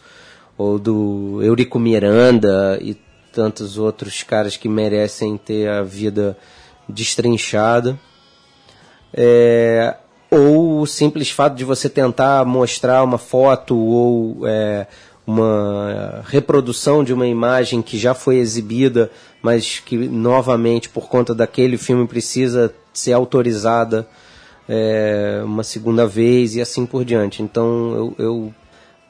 ou 0.56 0.78
do 0.78 1.40
Eurico 1.42 1.78
Miranda, 1.78 2.78
e 2.80 2.96
tantos 3.32 3.76
outros 3.76 4.22
caras 4.22 4.56
que 4.56 4.66
merecem 4.66 5.36
ter 5.36 5.68
a 5.68 5.82
vida 5.82 6.38
destrinchada. 6.88 7.98
É, 9.12 9.94
ou 10.30 10.80
o 10.80 10.86
simples 10.86 11.30
fato 11.30 11.54
de 11.54 11.64
você 11.64 11.88
tentar 11.88 12.44
mostrar 12.44 13.02
uma 13.02 13.18
foto 13.18 13.76
ou 13.76 14.46
é, 14.46 14.86
uma 15.26 16.22
reprodução 16.26 17.02
de 17.02 17.12
uma 17.12 17.26
imagem 17.26 17.82
que 17.82 17.98
já 17.98 18.14
foi 18.14 18.36
exibida, 18.36 19.10
mas 19.42 19.80
que 19.80 19.96
novamente 19.96 20.88
por 20.88 21.08
conta 21.08 21.34
daquele 21.34 21.76
filme 21.76 22.06
precisa 22.06 22.72
ser 22.92 23.12
autorizada 23.12 24.06
é, 24.68 25.42
uma 25.44 25.62
segunda 25.62 26.06
vez 26.06 26.56
e 26.56 26.60
assim 26.60 26.86
por 26.86 27.04
diante. 27.04 27.42
Então 27.42 27.94
eu, 27.94 28.14
eu 28.18 28.54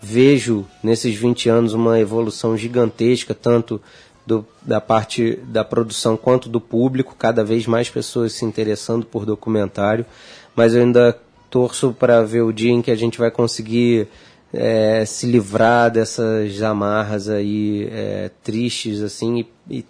vejo 0.00 0.66
nesses 0.82 1.14
20 1.14 1.48
anos 1.48 1.72
uma 1.72 1.98
evolução 1.98 2.56
gigantesca, 2.56 3.34
tanto 3.34 3.80
do, 4.26 4.44
da 4.60 4.80
parte 4.80 5.38
da 5.44 5.64
produção 5.64 6.16
quanto 6.16 6.48
do 6.48 6.60
público, 6.60 7.14
cada 7.16 7.44
vez 7.44 7.66
mais 7.66 7.88
pessoas 7.88 8.32
se 8.32 8.44
interessando 8.44 9.06
por 9.06 9.24
documentário, 9.24 10.04
mas 10.54 10.74
eu 10.74 10.82
ainda 10.82 11.16
torço 11.48 11.92
para 11.92 12.22
ver 12.22 12.42
o 12.42 12.52
dia 12.52 12.72
em 12.72 12.82
que 12.82 12.90
a 12.90 12.96
gente 12.96 13.18
vai 13.18 13.30
conseguir 13.30 14.08
é, 14.52 15.04
se 15.04 15.26
livrar 15.26 15.90
dessas 15.90 16.60
amarras 16.62 17.28
aí 17.28 17.88
é, 17.90 18.30
tristes 18.42 19.00
assim 19.02 19.46
e, 19.70 19.78
e, 19.78 19.84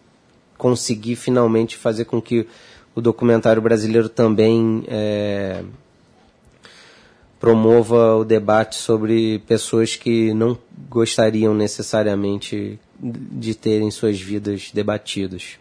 conseguir 0.58 1.16
finalmente 1.16 1.76
fazer 1.76 2.06
com 2.06 2.20
que 2.20 2.46
o 2.94 3.00
documentário 3.00 3.60
brasileiro 3.60 4.08
também 4.08 4.84
é, 4.88 5.62
promova 7.38 8.16
o 8.16 8.24
debate 8.24 8.76
sobre 8.76 9.38
pessoas 9.40 9.96
que 9.96 10.32
não 10.32 10.58
gostariam 10.88 11.54
necessariamente 11.54 12.78
de 13.00 13.54
terem 13.54 13.90
suas 13.90 14.20
vidas 14.20 14.70
debatidas. 14.72 15.58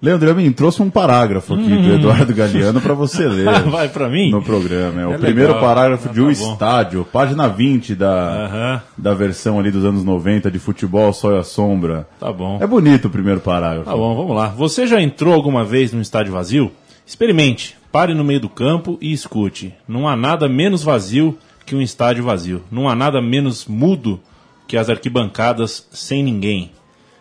Leandro 0.00 0.30
Amin 0.30 0.52
trouxe 0.52 0.80
um 0.80 0.88
parágrafo 0.88 1.54
aqui 1.54 1.72
hum. 1.72 1.82
do 1.82 1.94
Eduardo 1.94 2.32
Galeano 2.32 2.80
para 2.80 2.94
você 2.94 3.26
ler. 3.28 3.62
Vai 3.64 3.88
para 3.88 4.08
mim? 4.08 4.30
No 4.30 4.40
programa. 4.40 5.00
É, 5.00 5.06
o 5.06 5.18
primeiro 5.18 5.54
legal. 5.54 5.60
parágrafo 5.60 6.08
ah, 6.08 6.12
de 6.12 6.20
O 6.20 6.26
tá 6.26 6.32
Estádio, 6.32 7.04
página 7.12 7.48
20 7.48 7.96
da, 7.96 8.06
uh 8.06 8.54
-huh. 8.54 8.82
da 8.96 9.12
versão 9.12 9.58
ali 9.58 9.72
dos 9.72 9.84
anos 9.84 10.04
90 10.04 10.52
de 10.52 10.58
Futebol, 10.60 11.12
Sol 11.12 11.34
e 11.34 11.38
a 11.38 11.42
Sombra. 11.42 12.06
Tá 12.20 12.32
bom. 12.32 12.58
É 12.62 12.66
bonito 12.66 13.06
o 13.06 13.10
primeiro 13.10 13.40
parágrafo. 13.40 13.90
Tá 13.90 13.96
bom, 13.96 14.14
vamos 14.14 14.36
lá. 14.36 14.48
Você 14.48 14.86
já 14.86 15.02
entrou 15.02 15.34
alguma 15.34 15.64
vez 15.64 15.92
num 15.92 16.00
estádio 16.00 16.32
vazio? 16.32 16.70
Experimente. 17.04 17.76
Pare 17.90 18.14
no 18.14 18.22
meio 18.22 18.38
do 18.38 18.48
campo 18.48 18.98
e 19.00 19.12
escute. 19.12 19.74
Não 19.88 20.06
há 20.06 20.14
nada 20.14 20.48
menos 20.48 20.84
vazio 20.84 21.36
que 21.66 21.74
um 21.74 21.82
estádio 21.82 22.22
vazio. 22.22 22.62
Não 22.70 22.88
há 22.88 22.94
nada 22.94 23.20
menos 23.20 23.66
mudo 23.66 24.20
que 24.68 24.76
as 24.76 24.88
arquibancadas 24.88 25.88
sem 25.90 26.22
ninguém. 26.22 26.70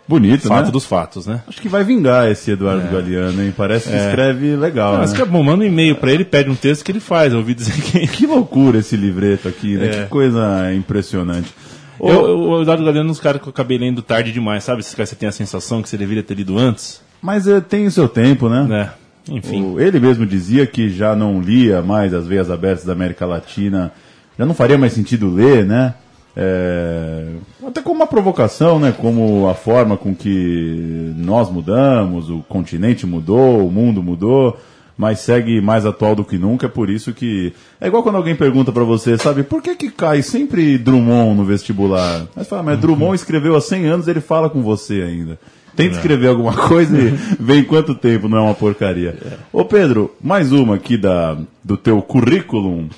Bonito, 0.08 0.48
Fato 0.48 0.68
né? 0.68 0.72
dos 0.72 0.86
fatos, 0.86 1.28
né? 1.28 1.42
Acho 1.48 1.62
que 1.62 1.68
vai 1.68 1.84
vingar 1.84 2.30
esse 2.32 2.52
Eduardo 2.52 2.88
é. 2.88 2.92
Galeano, 2.92 3.44
hein? 3.44 3.54
Parece 3.56 3.90
que 3.90 3.96
é. 3.96 4.08
escreve 4.08 4.56
legal, 4.56 4.94
Não, 4.94 5.00
Mas 5.00 5.12
né? 5.12 5.18
que 5.18 5.22
é 5.22 5.26
bom, 5.26 5.44
manda 5.44 5.64
um 5.64 5.68
e-mail 5.68 5.96
pra 5.96 6.12
ele, 6.12 6.24
pede 6.24 6.50
um 6.50 6.56
texto 6.56 6.86
que 6.86 6.92
ele 6.92 7.02
faz, 7.02 7.34
eu 7.34 7.40
ouvi 7.40 7.54
dizer 7.54 7.74
que... 7.82 8.08
Que 8.08 8.26
loucura 8.26 8.78
esse 8.78 8.96
livreto 8.96 9.50
aqui, 9.50 9.76
né? 9.76 9.88
É. 9.88 9.90
Que 10.04 10.10
coisa 10.10 10.74
impressionante. 10.74 11.54
Eu, 12.00 12.40
o 12.40 12.62
Eduardo 12.62 12.86
Galeano 12.86 13.00
é 13.00 13.04
um 13.10 13.14
dos 13.14 13.20
caras 13.20 13.42
que 13.42 13.48
eu 13.48 13.52
acabei 13.52 13.78
lendo 13.78 14.02
tarde 14.02 14.32
demais, 14.32 14.64
sabe? 14.64 14.80
Esses 14.80 14.94
caras 14.94 15.10
você 15.10 15.16
tem 15.16 15.28
a 15.28 15.32
sensação 15.32 15.82
que 15.82 15.90
você 15.90 15.98
deveria 15.98 16.24
ter 16.24 16.36
lido 16.36 16.58
antes. 16.58 17.02
Mas 17.22 17.48
é, 17.48 17.60
tem 17.60 17.86
o 17.86 17.92
seu 17.92 18.08
tempo, 18.08 18.48
né? 18.48 18.94
É, 19.30 19.34
enfim. 19.34 19.64
O, 19.64 19.80
ele 19.80 20.00
mesmo 20.00 20.26
dizia 20.26 20.66
que 20.66 20.90
já 20.90 21.16
não 21.16 21.42
lia 21.42 21.82
mais 21.82 22.14
as 22.14 22.28
veias 22.28 22.50
abertas 22.50 22.86
da 22.86 22.94
América 22.94 23.26
Latina, 23.26 23.92
já 24.38 24.46
não 24.46 24.54
faria 24.54 24.78
mais 24.78 24.94
sentido 24.94 25.34
ler, 25.34 25.66
né? 25.66 25.96
É, 26.40 27.26
até 27.66 27.82
como 27.82 27.96
uma 27.96 28.06
provocação, 28.06 28.80
né? 28.80 28.94
Como 28.96 29.50
a 29.50 29.56
forma 29.56 29.98
com 29.98 30.14
que 30.14 31.12
nós 31.18 31.50
mudamos, 31.50 32.30
o 32.30 32.44
continente 32.48 33.08
mudou, 33.08 33.68
o 33.68 33.72
mundo 33.72 34.04
mudou, 34.04 34.56
mas 34.96 35.20
segue 35.20 35.60
mais 35.60 35.84
atual 35.84 36.16
do 36.16 36.24
que 36.24 36.38
nunca. 36.38 36.68
É 36.68 36.70
por 36.70 36.92
isso 36.92 37.12
que 37.12 37.54
é 37.82 37.88
igual 37.88 38.04
quando 38.04 38.18
alguém 38.18 38.36
pergunta 38.36 38.72
para 38.72 38.84
você, 38.84 39.18
sabe, 39.18 39.42
por 39.42 39.64
que 39.64 39.76
que 39.76 39.90
cai 39.90 40.22
sempre 40.22 40.78
Drummond 40.78 41.36
no 41.38 41.44
vestibular? 41.44 42.28
Mas 42.36 42.48
fala, 42.48 42.62
mas 42.62 42.80
Drummond 42.80 43.16
escreveu 43.16 43.56
há 43.56 43.62
100 43.62 43.86
anos, 43.88 44.08
ele 44.08 44.22
fala 44.22 44.48
com 44.48 44.62
você 44.62 45.02
ainda. 45.02 45.40
Tenta 45.78 45.94
é. 45.94 45.98
escrever 45.98 46.28
alguma 46.28 46.54
coisa 46.68 46.98
e 47.00 47.12
vem 47.40 47.64
quanto 47.64 47.94
tempo, 47.94 48.28
não 48.28 48.40
é 48.40 48.42
uma 48.42 48.56
porcaria. 48.56 49.16
É. 49.24 49.34
Ô 49.54 49.64
Pedro, 49.64 50.14
mais 50.20 50.52
uma 50.52 50.76
aqui 50.76 50.98
da, 50.98 51.38
do 51.64 51.78
teu 51.78 52.02
currículo. 52.02 52.90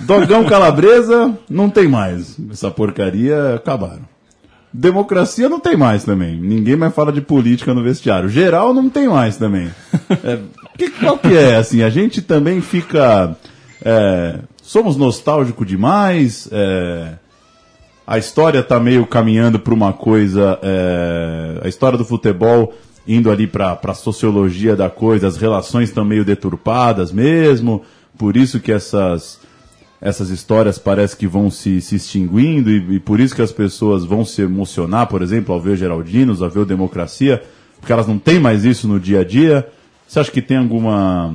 Dogão 0.00 0.44
Calabresa, 0.44 1.34
não 1.48 1.70
tem 1.70 1.88
mais. 1.88 2.36
Essa 2.50 2.70
porcaria 2.70 3.54
acabaram. 3.54 4.02
Democracia 4.72 5.48
não 5.48 5.58
tem 5.58 5.76
mais 5.76 6.04
também. 6.04 6.38
Ninguém 6.38 6.76
mais 6.76 6.94
fala 6.94 7.10
de 7.10 7.22
política 7.22 7.74
no 7.74 7.82
vestiário. 7.82 8.28
Geral 8.28 8.72
não 8.72 8.88
tem 8.88 9.08
mais 9.08 9.36
também. 9.36 9.70
É, 10.22 10.38
que, 10.76 10.90
qual 10.90 11.18
que 11.18 11.34
é? 11.34 11.56
Assim, 11.56 11.82
a 11.82 11.90
gente 11.90 12.22
também 12.22 12.60
fica. 12.60 13.34
É, 13.82 14.38
somos 14.62 14.96
nostálgicos 14.96 15.66
demais. 15.66 16.48
É, 16.52 17.14
a 18.06 18.18
história 18.18 18.60
está 18.60 18.80
meio 18.80 19.06
caminhando 19.06 19.58
para 19.58 19.74
uma 19.74 19.92
coisa. 19.92 20.58
É, 20.62 21.60
a 21.64 21.68
história 21.68 21.96
do 21.96 22.04
futebol 22.04 22.74
indo 23.06 23.30
ali 23.30 23.46
para 23.46 23.78
a 23.82 23.94
sociologia 23.94 24.76
da 24.76 24.90
coisa. 24.90 25.26
As 25.26 25.36
relações 25.36 25.88
estão 25.88 26.04
meio 26.04 26.24
deturpadas 26.24 27.12
mesmo. 27.12 27.82
Por 28.16 28.36
isso 28.36 28.60
que 28.60 28.72
essas 28.72 29.40
essas 30.00 30.30
histórias 30.30 30.78
parece 30.78 31.14
que 31.14 31.26
vão 31.26 31.50
se, 31.50 31.78
se 31.82 31.96
extinguindo 31.96 32.70
e, 32.70 32.96
e, 32.96 32.98
por 32.98 33.20
isso 33.20 33.34
que 33.34 33.42
as 33.42 33.52
pessoas 33.52 34.02
vão 34.02 34.24
se 34.24 34.40
emocionar, 34.40 35.06
por 35.08 35.20
exemplo, 35.20 35.54
ao 35.54 35.60
ver 35.60 35.76
Geraldinos, 35.76 36.40
ao 36.40 36.48
ver 36.48 36.64
Democracia, 36.64 37.42
porque 37.78 37.92
elas 37.92 38.06
não 38.06 38.18
têm 38.18 38.40
mais 38.40 38.64
isso 38.64 38.88
no 38.88 38.98
dia 38.98 39.20
a 39.20 39.24
dia. 39.24 39.68
Você 40.08 40.18
acha 40.18 40.30
que 40.30 40.40
tem 40.40 40.56
alguma 40.56 41.34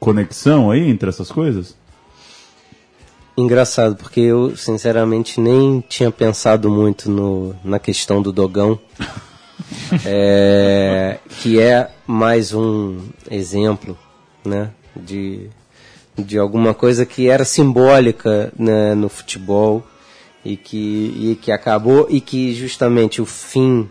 conexão 0.00 0.70
aí 0.70 0.88
entre 0.88 1.10
essas 1.10 1.30
coisas? 1.30 1.76
Engraçado, 3.36 3.96
porque 3.96 4.20
eu 4.20 4.56
sinceramente 4.56 5.40
nem 5.40 5.84
tinha 5.88 6.10
pensado 6.10 6.70
muito 6.70 7.10
no, 7.10 7.54
na 7.62 7.78
questão 7.78 8.22
do 8.22 8.32
dogão, 8.32 8.78
é, 10.06 11.18
que 11.40 11.60
é 11.60 11.90
mais 12.06 12.54
um 12.54 12.98
exemplo 13.30 13.96
né, 14.44 14.70
de 14.94 15.50
de 16.18 16.38
alguma 16.38 16.72
coisa 16.72 17.04
que 17.04 17.28
era 17.28 17.44
simbólica 17.44 18.52
né, 18.58 18.94
no 18.94 19.08
futebol 19.08 19.86
e 20.44 20.56
que, 20.56 20.78
e 21.32 21.38
que 21.40 21.52
acabou 21.52 22.06
e 22.08 22.20
que 22.20 22.54
justamente 22.54 23.20
o 23.20 23.26
fim 23.26 23.88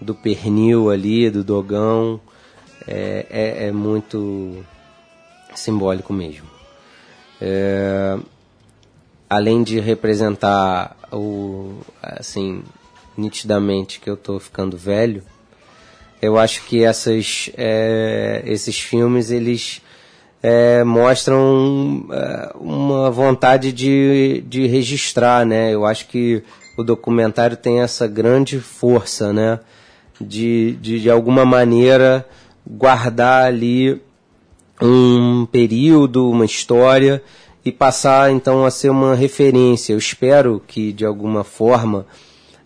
do 0.00 0.14
pernil 0.14 0.90
ali, 0.90 1.30
do 1.30 1.42
dogão, 1.42 2.20
é, 2.86 3.26
é, 3.30 3.66
é 3.68 3.72
muito 3.72 4.64
simbólico 5.54 6.12
mesmo. 6.12 6.51
É, 7.44 8.16
além 9.28 9.64
de 9.64 9.80
representar 9.80 10.96
o 11.10 11.80
assim 12.00 12.62
nitidamente 13.18 13.98
que 13.98 14.08
eu 14.08 14.14
estou 14.14 14.38
ficando 14.38 14.76
velho, 14.76 15.24
eu 16.20 16.38
acho 16.38 16.62
que 16.66 16.84
essas, 16.84 17.50
é, 17.56 18.44
esses 18.46 18.78
filmes 18.78 19.32
eles 19.32 19.82
é, 20.40 20.84
mostram 20.84 22.06
é, 22.12 22.52
uma 22.54 23.10
vontade 23.10 23.72
de, 23.72 24.44
de 24.46 24.68
registrar, 24.68 25.44
né? 25.44 25.74
Eu 25.74 25.84
acho 25.84 26.06
que 26.06 26.44
o 26.78 26.84
documentário 26.84 27.56
tem 27.56 27.80
essa 27.80 28.06
grande 28.06 28.60
força, 28.60 29.32
né? 29.32 29.58
De, 30.20 30.76
de, 30.80 31.00
de 31.00 31.10
alguma 31.10 31.44
maneira 31.44 32.24
guardar 32.64 33.46
ali 33.46 34.00
um 34.82 35.46
período, 35.46 36.28
uma 36.28 36.44
história 36.44 37.22
e 37.64 37.70
passar 37.70 38.32
então 38.32 38.64
a 38.64 38.70
ser 38.70 38.90
uma 38.90 39.14
referência. 39.14 39.92
Eu 39.92 39.98
espero 39.98 40.60
que 40.66 40.92
de 40.92 41.06
alguma 41.06 41.44
forma, 41.44 42.04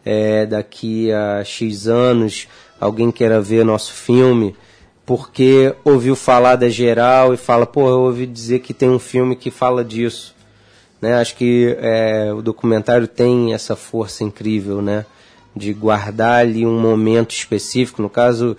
é, 0.05 0.47
daqui 0.47 1.13
a 1.13 1.45
X 1.45 1.87
anos, 1.87 2.49
alguém 2.81 3.11
queira 3.11 3.41
ver 3.41 3.65
nosso 3.65 3.93
filme 3.93 4.57
porque 5.05 5.73
ouviu 5.85 6.17
falar 6.17 6.57
da 6.57 6.69
geral 6.69 7.33
e 7.33 7.37
fala, 7.37 7.65
pô, 7.65 7.89
eu 7.89 8.01
ouvi 8.01 8.27
dizer 8.27 8.59
que 8.59 8.75
tem 8.75 8.91
um 8.91 8.99
filme 8.99 9.37
que 9.37 9.53
fala 9.53 9.85
disso. 9.85 10.35
Né? 11.01 11.15
Acho 11.15 11.37
que 11.37 11.77
é, 11.79 12.33
o 12.33 12.43
documentário 12.43 13.07
tem 13.07 13.55
essa 13.55 13.77
força 13.77 14.25
incrível, 14.25 14.83
né? 14.83 15.07
De 15.55 15.73
guardar 15.73 16.41
ali 16.41 16.67
um 16.67 16.81
momento 16.81 17.31
específico. 17.31 18.03
No 18.03 18.11
caso, 18.11 18.57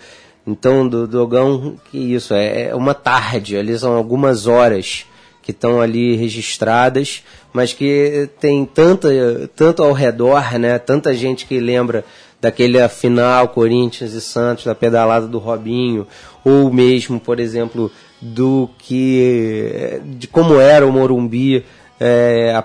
então, 0.48 0.88
do 0.88 1.06
Dogão, 1.06 1.76
que 1.92 1.98
isso? 1.98 2.34
É, 2.34 2.70
é 2.70 2.76
uma 2.76 2.94
tarde, 2.94 3.58
ali 3.58 3.78
são 3.78 3.94
algumas 3.94 4.48
horas 4.48 5.06
que 5.42 5.52
estão 5.52 5.82
ali 5.82 6.16
registradas, 6.16 7.24
mas 7.54 7.74
que 7.74 8.30
tem 8.40 8.66
tanta, 8.66 9.10
tanto 9.56 9.84
ao 9.84 9.92
redor, 9.92 10.58
né? 10.58 10.80
Tanta 10.80 11.14
gente 11.14 11.46
que 11.46 11.60
lembra 11.60 12.06
daquele 12.40 12.88
final 12.88 13.50
Corinthians 13.50 14.14
e 14.14 14.22
Santos, 14.22 14.66
da 14.66 14.76
pedalada 14.76 15.28
do 15.28 15.38
Robinho, 15.38 16.08
ou 16.44 16.72
mesmo, 16.72 17.20
por 17.20 17.40
exemplo, 17.40 17.92
do 18.22 18.70
que 18.78 20.02
de 20.06 20.28
como 20.28 20.60
era 20.60 20.86
o 20.86 20.92
Morumbi 20.92 21.66
é, 22.00 22.54
há 22.56 22.64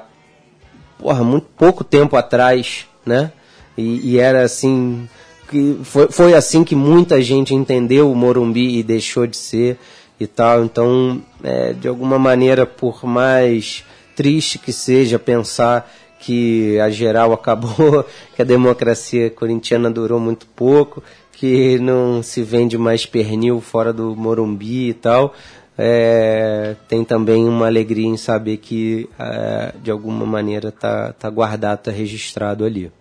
porra, 0.99 1.25
muito 1.25 1.49
pouco 1.57 1.83
tempo 1.83 2.17
atrás, 2.17 2.87
né? 3.05 3.33
E, 3.77 4.13
e, 4.13 4.19
era 4.19 4.43
assim 4.43 5.09
que 5.49 5.79
foi, 5.83 6.09
foi 6.11 6.35
assim 6.35 6.65
que 6.65 6.75
muita 6.75 7.21
gente 7.21 7.55
entendeu 7.55 8.11
o 8.11 8.15
Morumbi 8.15 8.79
e 8.79 8.83
deixou 8.83 9.27
de 9.27 9.37
ser 9.37 9.79
e 10.19 10.27
tal. 10.27 10.65
Então, 10.65 11.23
é, 11.43 11.73
de 11.73 11.89
alguma 11.89 12.19
maneira, 12.19 12.65
por 12.65 13.05
mais 13.05 13.85
triste 14.15 14.59
que 14.59 14.73
seja 14.73 15.19
pensar 15.19 15.91
que 16.19 16.79
a 16.81 16.91
geral 16.91 17.33
acabou, 17.35 18.05
que 18.35 18.43
a 18.43 18.45
democracia 18.45 19.31
corintiana 19.31 19.91
durou 19.91 20.21
muito 20.21 20.47
pouco, 20.47 21.03
que 21.33 21.79
não 21.79 22.23
se 22.23 22.43
vende 22.43 22.79
mais 22.79 23.05
pernil 23.05 23.61
fora 23.61 23.93
do 23.93 24.15
Morumbi 24.15 24.91
e 24.91 24.95
tal. 24.95 25.35
É, 25.77 26.77
tem 26.87 27.03
também 27.03 27.49
uma 27.49 27.67
alegria 27.67 28.07
em 28.07 28.17
saber 28.17 28.59
que 28.59 29.09
é, 29.19 29.73
de 29.83 29.91
alguma 29.91 30.25
maneira 30.25 30.69
está 30.69 31.13
tá 31.15 31.29
guardado, 31.31 31.79
está 31.79 31.91
registrado 31.91 32.65
ali. 32.65 32.93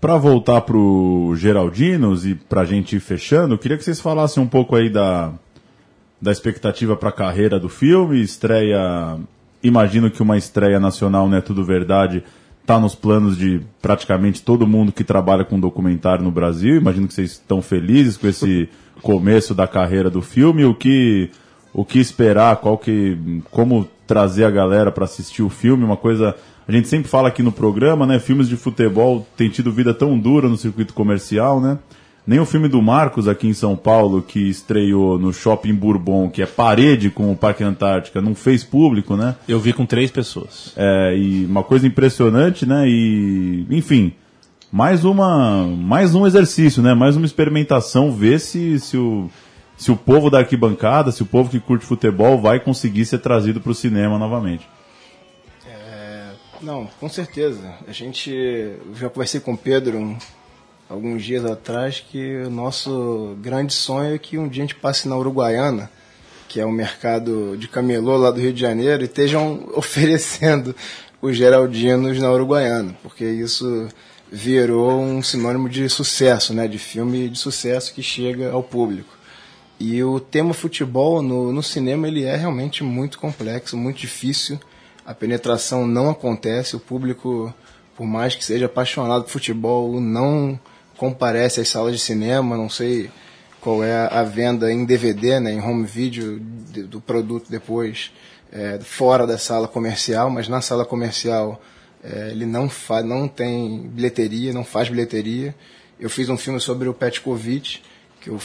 Para 0.00 0.16
voltar 0.16 0.60
pro 0.60 1.34
Geraldinos 1.36 2.24
e 2.24 2.34
para 2.34 2.60
a 2.60 2.64
gente 2.64 2.94
ir 2.94 3.00
fechando, 3.00 3.54
eu 3.54 3.58
queria 3.58 3.76
que 3.76 3.82
vocês 3.82 4.00
falassem 4.00 4.40
um 4.40 4.46
pouco 4.46 4.76
aí 4.76 4.88
da, 4.88 5.32
da 6.22 6.30
expectativa 6.30 6.96
para 6.96 7.08
a 7.08 7.12
carreira 7.12 7.58
do 7.58 7.68
filme. 7.68 8.20
Estreia, 8.22 9.18
imagino 9.60 10.08
que 10.08 10.22
uma 10.22 10.36
estreia 10.36 10.78
nacional, 10.78 11.28
não 11.28 11.36
é 11.36 11.40
tudo 11.40 11.64
verdade, 11.64 12.22
está 12.60 12.78
nos 12.78 12.94
planos 12.94 13.36
de 13.36 13.60
praticamente 13.82 14.40
todo 14.40 14.68
mundo 14.68 14.92
que 14.92 15.02
trabalha 15.02 15.44
com 15.44 15.58
documentário 15.58 16.22
no 16.22 16.30
Brasil. 16.30 16.76
Imagino 16.76 17.08
que 17.08 17.14
vocês 17.14 17.32
estão 17.32 17.60
felizes 17.60 18.16
com 18.16 18.28
esse 18.28 18.68
começo 19.02 19.52
da 19.52 19.66
carreira 19.66 20.08
do 20.08 20.22
filme. 20.22 20.64
O 20.64 20.74
que 20.74 21.28
o 21.72 21.84
que 21.84 21.98
esperar, 21.98 22.56
qual 22.56 22.78
que, 22.78 23.42
como 23.50 23.88
trazer 24.06 24.44
a 24.44 24.50
galera 24.50 24.90
para 24.90 25.04
assistir 25.04 25.42
o 25.42 25.50
filme, 25.50 25.84
uma 25.84 25.96
coisa 25.96 26.34
a 26.68 26.72
gente 26.72 26.86
sempre 26.86 27.08
fala 27.08 27.28
aqui 27.28 27.42
no 27.42 27.50
programa, 27.50 28.06
né? 28.06 28.18
Filmes 28.18 28.46
de 28.46 28.54
futebol 28.54 29.26
têm 29.38 29.48
tido 29.48 29.72
vida 29.72 29.94
tão 29.94 30.18
dura 30.18 30.50
no 30.50 30.56
circuito 30.58 30.92
comercial, 30.92 31.62
né? 31.62 31.78
Nem 32.26 32.38
o 32.38 32.44
filme 32.44 32.68
do 32.68 32.82
Marcos 32.82 33.26
aqui 33.26 33.48
em 33.48 33.54
São 33.54 33.74
Paulo, 33.74 34.20
que 34.20 34.50
estreou 34.50 35.18
no 35.18 35.32
Shopping 35.32 35.72
Bourbon, 35.72 36.28
que 36.28 36.42
é 36.42 36.46
parede 36.46 37.08
com 37.08 37.32
o 37.32 37.36
Parque 37.36 37.64
Antártica, 37.64 38.20
não 38.20 38.34
fez 38.34 38.62
público, 38.62 39.16
né? 39.16 39.34
Eu 39.48 39.58
vi 39.58 39.72
com 39.72 39.86
três 39.86 40.10
pessoas. 40.10 40.74
É, 40.76 41.16
e 41.16 41.46
uma 41.46 41.62
coisa 41.62 41.86
impressionante, 41.86 42.66
né? 42.66 42.86
E, 42.86 43.66
enfim, 43.70 44.12
mais 44.70 45.06
uma, 45.06 45.66
mais 45.66 46.14
um 46.14 46.26
exercício, 46.26 46.82
né? 46.82 46.92
Mais 46.92 47.16
uma 47.16 47.24
experimentação, 47.24 48.12
ver 48.12 48.38
se, 48.40 48.78
se 48.78 48.98
o 48.98 49.30
se 49.74 49.92
o 49.92 49.96
povo 49.96 50.28
da 50.28 50.38
arquibancada, 50.38 51.12
se 51.12 51.22
o 51.22 51.26
povo 51.26 51.48
que 51.48 51.60
curte 51.60 51.86
futebol 51.86 52.38
vai 52.38 52.58
conseguir 52.58 53.06
ser 53.06 53.20
trazido 53.20 53.60
para 53.60 53.70
o 53.70 53.74
cinema 53.74 54.18
novamente. 54.18 54.68
Não, 56.60 56.88
com 56.98 57.08
certeza. 57.08 57.74
A 57.86 57.92
gente 57.92 58.76
já 58.94 59.08
conversei 59.08 59.40
com 59.40 59.52
o 59.52 59.58
Pedro 59.58 59.98
um, 59.98 60.18
alguns 60.88 61.22
dias 61.22 61.44
atrás 61.44 62.00
que 62.00 62.42
o 62.42 62.50
nosso 62.50 63.36
grande 63.40 63.72
sonho 63.72 64.14
é 64.14 64.18
que 64.18 64.38
um 64.38 64.48
dia 64.48 64.64
a 64.64 64.66
gente 64.66 64.74
passe 64.74 65.08
na 65.08 65.16
Uruguaiana, 65.16 65.90
que 66.48 66.60
é 66.60 66.64
o 66.64 66.72
mercado 66.72 67.56
de 67.56 67.68
camelô 67.68 68.16
lá 68.16 68.30
do 68.30 68.40
Rio 68.40 68.52
de 68.52 68.60
Janeiro, 68.60 69.02
e 69.02 69.06
estejam 69.06 69.68
oferecendo 69.76 70.74
os 71.20 71.36
Geraldinos 71.36 72.18
na 72.18 72.30
Uruguaiana, 72.32 72.96
porque 73.02 73.24
isso 73.24 73.88
virou 74.30 75.00
um 75.00 75.22
sinônimo 75.22 75.68
de 75.68 75.88
sucesso, 75.88 76.52
né, 76.52 76.68
de 76.68 76.78
filme 76.78 77.28
de 77.28 77.38
sucesso 77.38 77.94
que 77.94 78.02
chega 78.02 78.50
ao 78.50 78.62
público. 78.62 79.16
E 79.80 80.02
o 80.02 80.18
tema 80.18 80.52
futebol 80.52 81.22
no, 81.22 81.52
no 81.52 81.62
cinema 81.62 82.08
ele 82.08 82.24
é 82.24 82.36
realmente 82.36 82.82
muito 82.82 83.18
complexo, 83.18 83.76
muito 83.76 83.98
difícil. 83.98 84.58
A 85.08 85.14
penetração 85.14 85.86
não 85.86 86.10
acontece, 86.10 86.76
o 86.76 86.78
público, 86.78 87.50
por 87.96 88.06
mais 88.06 88.34
que 88.34 88.44
seja 88.44 88.66
apaixonado 88.66 89.24
por 89.24 89.30
futebol, 89.30 89.98
não 90.02 90.60
comparece 90.98 91.62
às 91.62 91.68
salas 91.70 91.94
de 91.94 91.98
cinema, 91.98 92.58
não 92.58 92.68
sei 92.68 93.10
qual 93.58 93.82
é 93.82 94.06
a 94.12 94.22
venda 94.22 94.70
em 94.70 94.84
DVD, 94.84 95.40
né, 95.40 95.52
em 95.52 95.62
home 95.62 95.86
video 95.86 96.38
do 96.38 97.00
produto 97.00 97.50
depois, 97.50 98.10
é, 98.52 98.78
fora 98.80 99.26
da 99.26 99.38
sala 99.38 99.66
comercial, 99.66 100.28
mas 100.28 100.46
na 100.46 100.60
sala 100.60 100.84
comercial 100.84 101.58
é, 102.04 102.28
ele 102.30 102.44
não, 102.44 102.68
faz, 102.68 103.02
não 103.02 103.26
tem 103.26 103.88
bilheteria, 103.88 104.52
não 104.52 104.62
faz 104.62 104.90
bilheteria. 104.90 105.54
Eu 105.98 106.10
fiz 106.10 106.28
um 106.28 106.36
filme 106.36 106.60
sobre 106.60 106.86
o 106.86 106.92
Petkovic, 106.92 107.80
que 108.20 108.28
eu, 108.28 108.38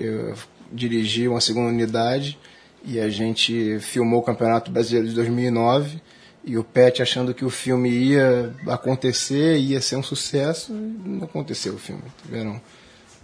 eu 0.00 0.34
dirigi 0.72 1.28
uma 1.28 1.42
segunda 1.42 1.68
unidade 1.68 2.38
e 2.86 3.00
a 3.00 3.08
gente 3.08 3.80
filmou 3.80 4.20
o 4.20 4.22
Campeonato 4.22 4.70
Brasileiro 4.70 5.08
de 5.08 5.14
2009 5.14 6.00
e 6.44 6.56
o 6.56 6.62
Pet 6.62 7.02
achando 7.02 7.34
que 7.34 7.44
o 7.44 7.50
filme 7.50 7.90
ia 7.90 8.54
acontecer, 8.68 9.58
ia 9.58 9.80
ser 9.80 9.96
um 9.96 10.02
sucesso, 10.02 10.72
não 10.72 11.24
aconteceu 11.24 11.74
o 11.74 11.78
filme. 11.78 12.02
Tiveram 12.22 12.60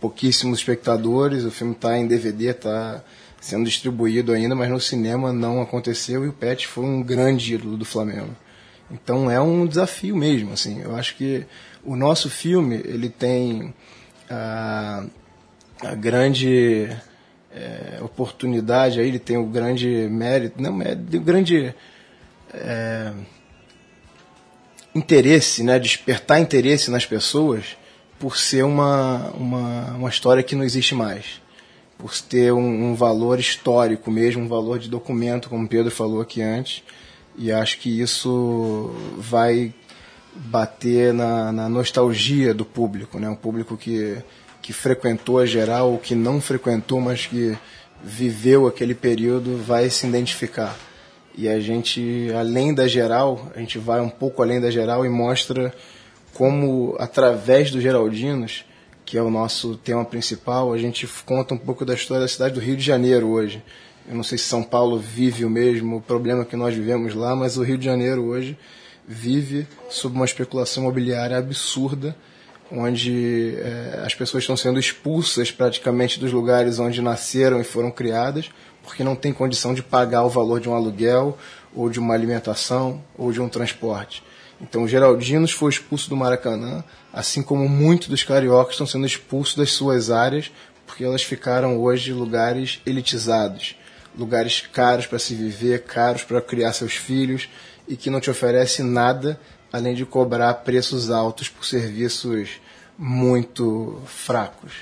pouquíssimos 0.01 0.59
espectadores, 0.59 1.45
o 1.45 1.51
filme 1.51 1.75
está 1.75 1.97
em 1.97 2.09
DVD, 2.09 2.51
está 2.51 3.05
sendo 3.41 3.65
distribuído 3.65 4.33
ainda, 4.33 4.57
mas 4.57 4.69
no 4.69 4.81
cinema 4.81 5.33
não 5.33 5.63
aconteceu 5.63 6.25
e 6.25 6.29
o 6.29 6.33
Pet 6.33 6.67
foi 6.67 6.85
um 6.85 7.01
grande 7.01 7.55
ídolo 7.55 7.77
do 7.77 7.85
Flamengo. 7.85 8.35
Então 8.91 9.31
é 9.31 9.41
um 9.41 9.65
desafio 9.65 10.17
mesmo, 10.17 10.53
assim. 10.53 10.83
Eu 10.83 10.97
acho 10.97 11.17
que 11.17 11.47
o 11.85 11.95
nosso 11.95 12.29
filme 12.29 12.81
ele 12.85 13.09
tem 13.09 13.73
a, 14.29 15.05
a 15.81 15.95
grande 15.95 16.89
é, 17.55 17.99
oportunidade, 18.03 19.01
aí 19.01 19.09
ele 19.09 19.19
tem 19.19 19.37
o 19.37 19.47
grande 19.47 19.89
mérito, 20.11 20.61
não 20.61 20.73
mérito, 20.73 21.17
o 21.17 21.21
grande 21.21 21.75
é, 22.53 23.13
interesse, 24.95 25.63
né, 25.63 25.79
despertar 25.79 26.41
interesse 26.41 26.91
nas 26.91 27.07
pessoas 27.07 27.77
por 28.19 28.37
ser 28.37 28.65
uma, 28.65 29.31
uma, 29.31 29.97
uma 29.97 30.09
história 30.09 30.43
que 30.43 30.55
não 30.55 30.65
existe 30.65 30.95
mais. 30.95 31.41
Por 31.99 32.17
ter 32.21 32.53
um, 32.53 32.91
um 32.91 32.95
valor 32.95 33.39
histórico 33.39 34.11
mesmo, 34.11 34.45
um 34.45 34.49
valor 34.49 34.79
de 34.79 34.89
documento, 34.89 35.49
como 35.49 35.65
o 35.65 35.69
Pedro 35.69 35.91
falou 35.91 36.21
aqui 36.21 36.43
antes. 36.43 36.83
E 37.37 37.51
acho 37.51 37.79
que 37.79 38.01
isso 38.01 38.95
vai 39.17 39.73
bater 40.35 41.13
na, 41.13 41.53
na 41.53 41.69
nostalgia 41.69 42.55
do 42.55 42.65
público, 42.65 43.19
né? 43.19 43.29
Um 43.29 43.35
público 43.35 43.77
que 43.77 44.19
que 44.63 44.73
frequentou 44.73 45.41
a 45.41 45.45
geral 45.45 45.93
ou 45.93 45.99
que 45.99 46.15
não 46.15 46.41
frequentou, 46.41 47.01
mas 47.01 47.27
que 47.27 47.59
viveu 48.03 48.67
aquele 48.67 48.95
período, 48.95 49.59
vai 49.59 49.91
se 49.91 50.07
identificar. 50.07 50.79
E 51.37 51.49
a 51.49 51.59
gente, 51.59 52.31
além 52.39 52.73
da 52.73 52.87
geral, 52.87 53.51
a 53.55 53.59
gente 53.59 53.79
vai 53.79 54.01
um 54.01 54.09
pouco 54.09 54.43
além 54.43 54.61
da 54.61 54.71
geral 54.71 55.05
e 55.05 55.09
mostra 55.09 55.75
como, 56.35 56.95
através 56.99 57.71
dos 57.71 57.83
Geraldinos, 57.83 58.65
que 59.05 59.19
é 59.19 59.23
o 59.23 59.31
nosso 59.31 59.77
tema 59.77 60.05
principal, 60.05 60.73
a 60.73 60.79
gente 60.79 61.07
conta 61.27 61.55
um 61.55 61.59
pouco 61.59 61.85
da 61.85 61.95
história 61.95 62.23
da 62.23 62.29
cidade 62.29 62.55
do 62.55 62.61
Rio 62.61 62.77
de 62.77 62.83
Janeiro 62.83 63.29
hoje. 63.29 63.63
Eu 64.09 64.15
não 64.15 64.23
sei 64.23 64.39
se 64.39 64.45
São 64.45 64.63
Paulo 64.63 64.99
vive 64.99 65.45
o 65.45 65.51
mesmo 65.51 66.01
problema 66.01 66.45
que 66.45 66.57
nós 66.57 66.75
vivemos 66.75 67.15
lá, 67.15 67.35
mas 67.35 67.57
o 67.57 67.63
Rio 67.63 67.79
de 67.79 67.85
Janeiro 67.85 68.25
hoje 68.25 68.57
vive 69.07 69.67
sob 69.91 70.15
uma 70.15 70.25
especulação 70.25 70.85
imobiliária 70.85 71.37
absurda 71.37 72.17
onde 72.73 73.55
é, 73.59 74.03
as 74.05 74.15
pessoas 74.15 74.43
estão 74.43 74.57
sendo 74.57 74.81
expulsas 74.81 75.51
praticamente 75.51 76.19
dos 76.19 76.33
lugares 76.33 76.79
onde 76.79 77.03
nasceram 77.03 77.61
e 77.61 77.65
foram 77.65 77.91
criadas, 77.91 78.51
porque 78.83 79.05
não 79.05 79.15
tem 79.15 79.33
condição 79.33 79.75
de 79.75 79.83
pagar 79.83 80.25
o 80.25 80.29
valor 80.29 80.61
de 80.61 80.69
um 80.69 80.75
aluguel, 80.75 81.37
ou 81.75 81.89
de 81.89 81.99
uma 81.99 82.15
alimentação, 82.15 83.03
ou 83.17 83.33
de 83.33 83.41
um 83.41 83.49
transporte. 83.49 84.23
Então, 84.61 84.87
Geraldinos 84.87 85.51
foi 85.51 85.71
expulso 85.71 86.09
do 86.09 86.17
Maracanã, 86.17 86.85
assim 87.13 87.43
como 87.43 87.69
muitos 87.69 88.09
dos 88.09 88.23
cariocas 88.23 88.75
estão 88.75 88.87
sendo 88.87 89.07
expulsos 89.07 89.57
das 89.57 89.73
suas 89.73 90.11
áreas, 90.11 90.51
porque 90.87 91.05
elas 91.05 91.23
ficaram 91.23 91.79
hoje 91.81 92.13
lugares 92.13 92.81
elitizados, 92.87 93.77
lugares 94.17 94.61
caros 94.61 95.07
para 95.07 95.19
se 95.19 95.35
viver, 95.35 95.85
caros 95.85 96.23
para 96.23 96.41
criar 96.41 96.73
seus 96.73 96.95
filhos 96.95 97.49
e 97.89 97.97
que 97.97 98.11
não 98.11 98.21
te 98.21 98.31
oferece 98.31 98.83
nada 98.83 99.41
além 99.73 99.95
de 99.95 100.05
cobrar 100.05 100.53
preços 100.55 101.11
altos 101.11 101.49
por 101.49 101.65
serviços 101.65 102.61
muito 102.99 104.01
fracos. 104.05 104.73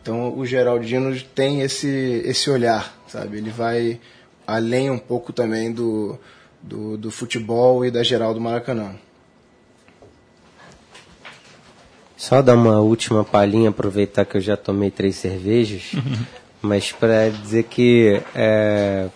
Então 0.00 0.36
o 0.36 0.44
Geraldino 0.44 1.18
tem 1.34 1.62
esse, 1.62 2.22
esse 2.24 2.50
olhar, 2.50 2.94
sabe? 3.08 3.38
Ele 3.38 3.50
vai 3.50 4.00
além 4.46 4.90
um 4.90 4.98
pouco 4.98 5.32
também 5.32 5.72
do, 5.72 6.18
do, 6.62 6.96
do 6.96 7.10
futebol 7.10 7.84
e 7.84 7.90
da 7.90 8.02
geral 8.02 8.34
do 8.34 8.40
Maracanã. 8.40 8.94
Só 12.16 12.42
dar 12.42 12.54
uma 12.54 12.80
última 12.80 13.24
palhinha, 13.24 13.70
aproveitar 13.70 14.24
que 14.24 14.36
eu 14.36 14.40
já 14.40 14.56
tomei 14.56 14.90
três 14.90 15.16
cervejas, 15.16 15.92
mas 16.60 16.90
para 16.90 17.30
dizer 17.30 17.64
que 17.64 18.20
é, 18.34 19.08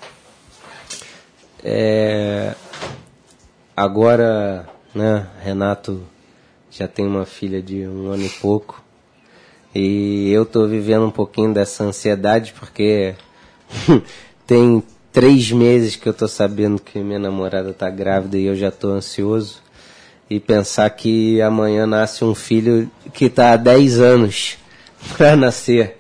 é, 1.64 2.54
agora 3.76 4.68
né? 4.94 5.26
Renato 5.40 6.02
já 6.70 6.88
tem 6.88 7.06
uma 7.06 7.26
filha 7.26 7.62
de 7.62 7.86
um 7.86 8.10
ano 8.10 8.24
e 8.24 8.28
pouco. 8.28 8.82
E 9.74 10.30
eu 10.30 10.44
tô 10.44 10.66
vivendo 10.66 11.06
um 11.06 11.10
pouquinho 11.10 11.52
dessa 11.52 11.84
ansiedade 11.84 12.52
porque 12.58 13.14
tem 14.46 14.82
três 15.12 15.50
meses 15.52 15.96
que 15.96 16.08
eu 16.08 16.14
tô 16.14 16.26
sabendo 16.26 16.80
que 16.80 16.98
minha 16.98 17.18
namorada 17.18 17.72
tá 17.72 17.90
grávida 17.90 18.38
e 18.38 18.46
eu 18.46 18.56
já 18.56 18.70
tô 18.70 18.88
ansioso. 18.88 19.60
E 20.30 20.40
pensar 20.40 20.88
que 20.90 21.42
amanhã 21.42 21.86
nasce 21.86 22.24
um 22.24 22.34
filho 22.34 22.90
que 23.12 23.28
tá 23.28 23.52
há 23.52 23.56
10 23.56 24.00
anos 24.00 24.56
para 25.16 25.36
nascer. 25.36 25.98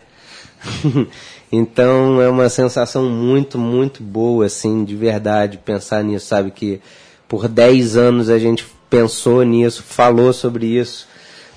então 1.52 2.20
é 2.20 2.30
uma 2.30 2.48
sensação 2.48 3.10
muito, 3.10 3.58
muito 3.58 4.02
boa, 4.02 4.46
assim, 4.46 4.84
de 4.84 4.96
verdade, 4.96 5.58
pensar 5.58 6.02
nisso, 6.02 6.26
sabe? 6.26 6.50
Que 6.50 6.80
por 7.28 7.46
10 7.46 7.96
anos 7.96 8.30
a 8.30 8.38
gente 8.38 8.64
pensou 8.92 9.42
nisso, 9.42 9.82
falou 9.82 10.34
sobre 10.34 10.66
isso, 10.66 11.08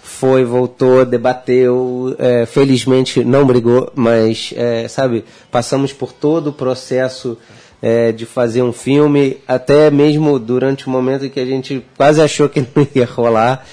foi, 0.01 0.45
voltou, 0.45 1.05
debateu, 1.05 2.15
é, 2.17 2.45
felizmente 2.45 3.25
não 3.25 3.45
brigou, 3.45 3.91
mas, 3.93 4.53
é, 4.55 4.87
sabe, 4.87 5.25
passamos 5.51 5.91
por 5.91 6.13
todo 6.13 6.47
o 6.47 6.53
processo 6.53 7.37
é, 7.81 8.13
de 8.13 8.25
fazer 8.25 8.61
um 8.61 8.71
filme, 8.71 9.37
até 9.45 9.91
mesmo 9.91 10.39
durante 10.39 10.87
o 10.87 10.89
momento 10.89 11.29
que 11.29 11.41
a 11.41 11.45
gente 11.45 11.85
quase 11.97 12.21
achou 12.21 12.47
que 12.47 12.61
não 12.73 12.87
ia 12.95 13.05
rolar. 13.05 13.65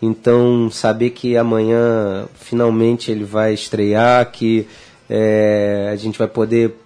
Então, 0.00 0.70
saber 0.70 1.10
que 1.10 1.36
amanhã 1.36 2.26
finalmente 2.34 3.10
ele 3.10 3.24
vai 3.24 3.52
estrear, 3.52 4.30
que 4.30 4.68
é, 5.10 5.90
a 5.92 5.96
gente 5.96 6.16
vai 6.16 6.28
poder 6.28 6.76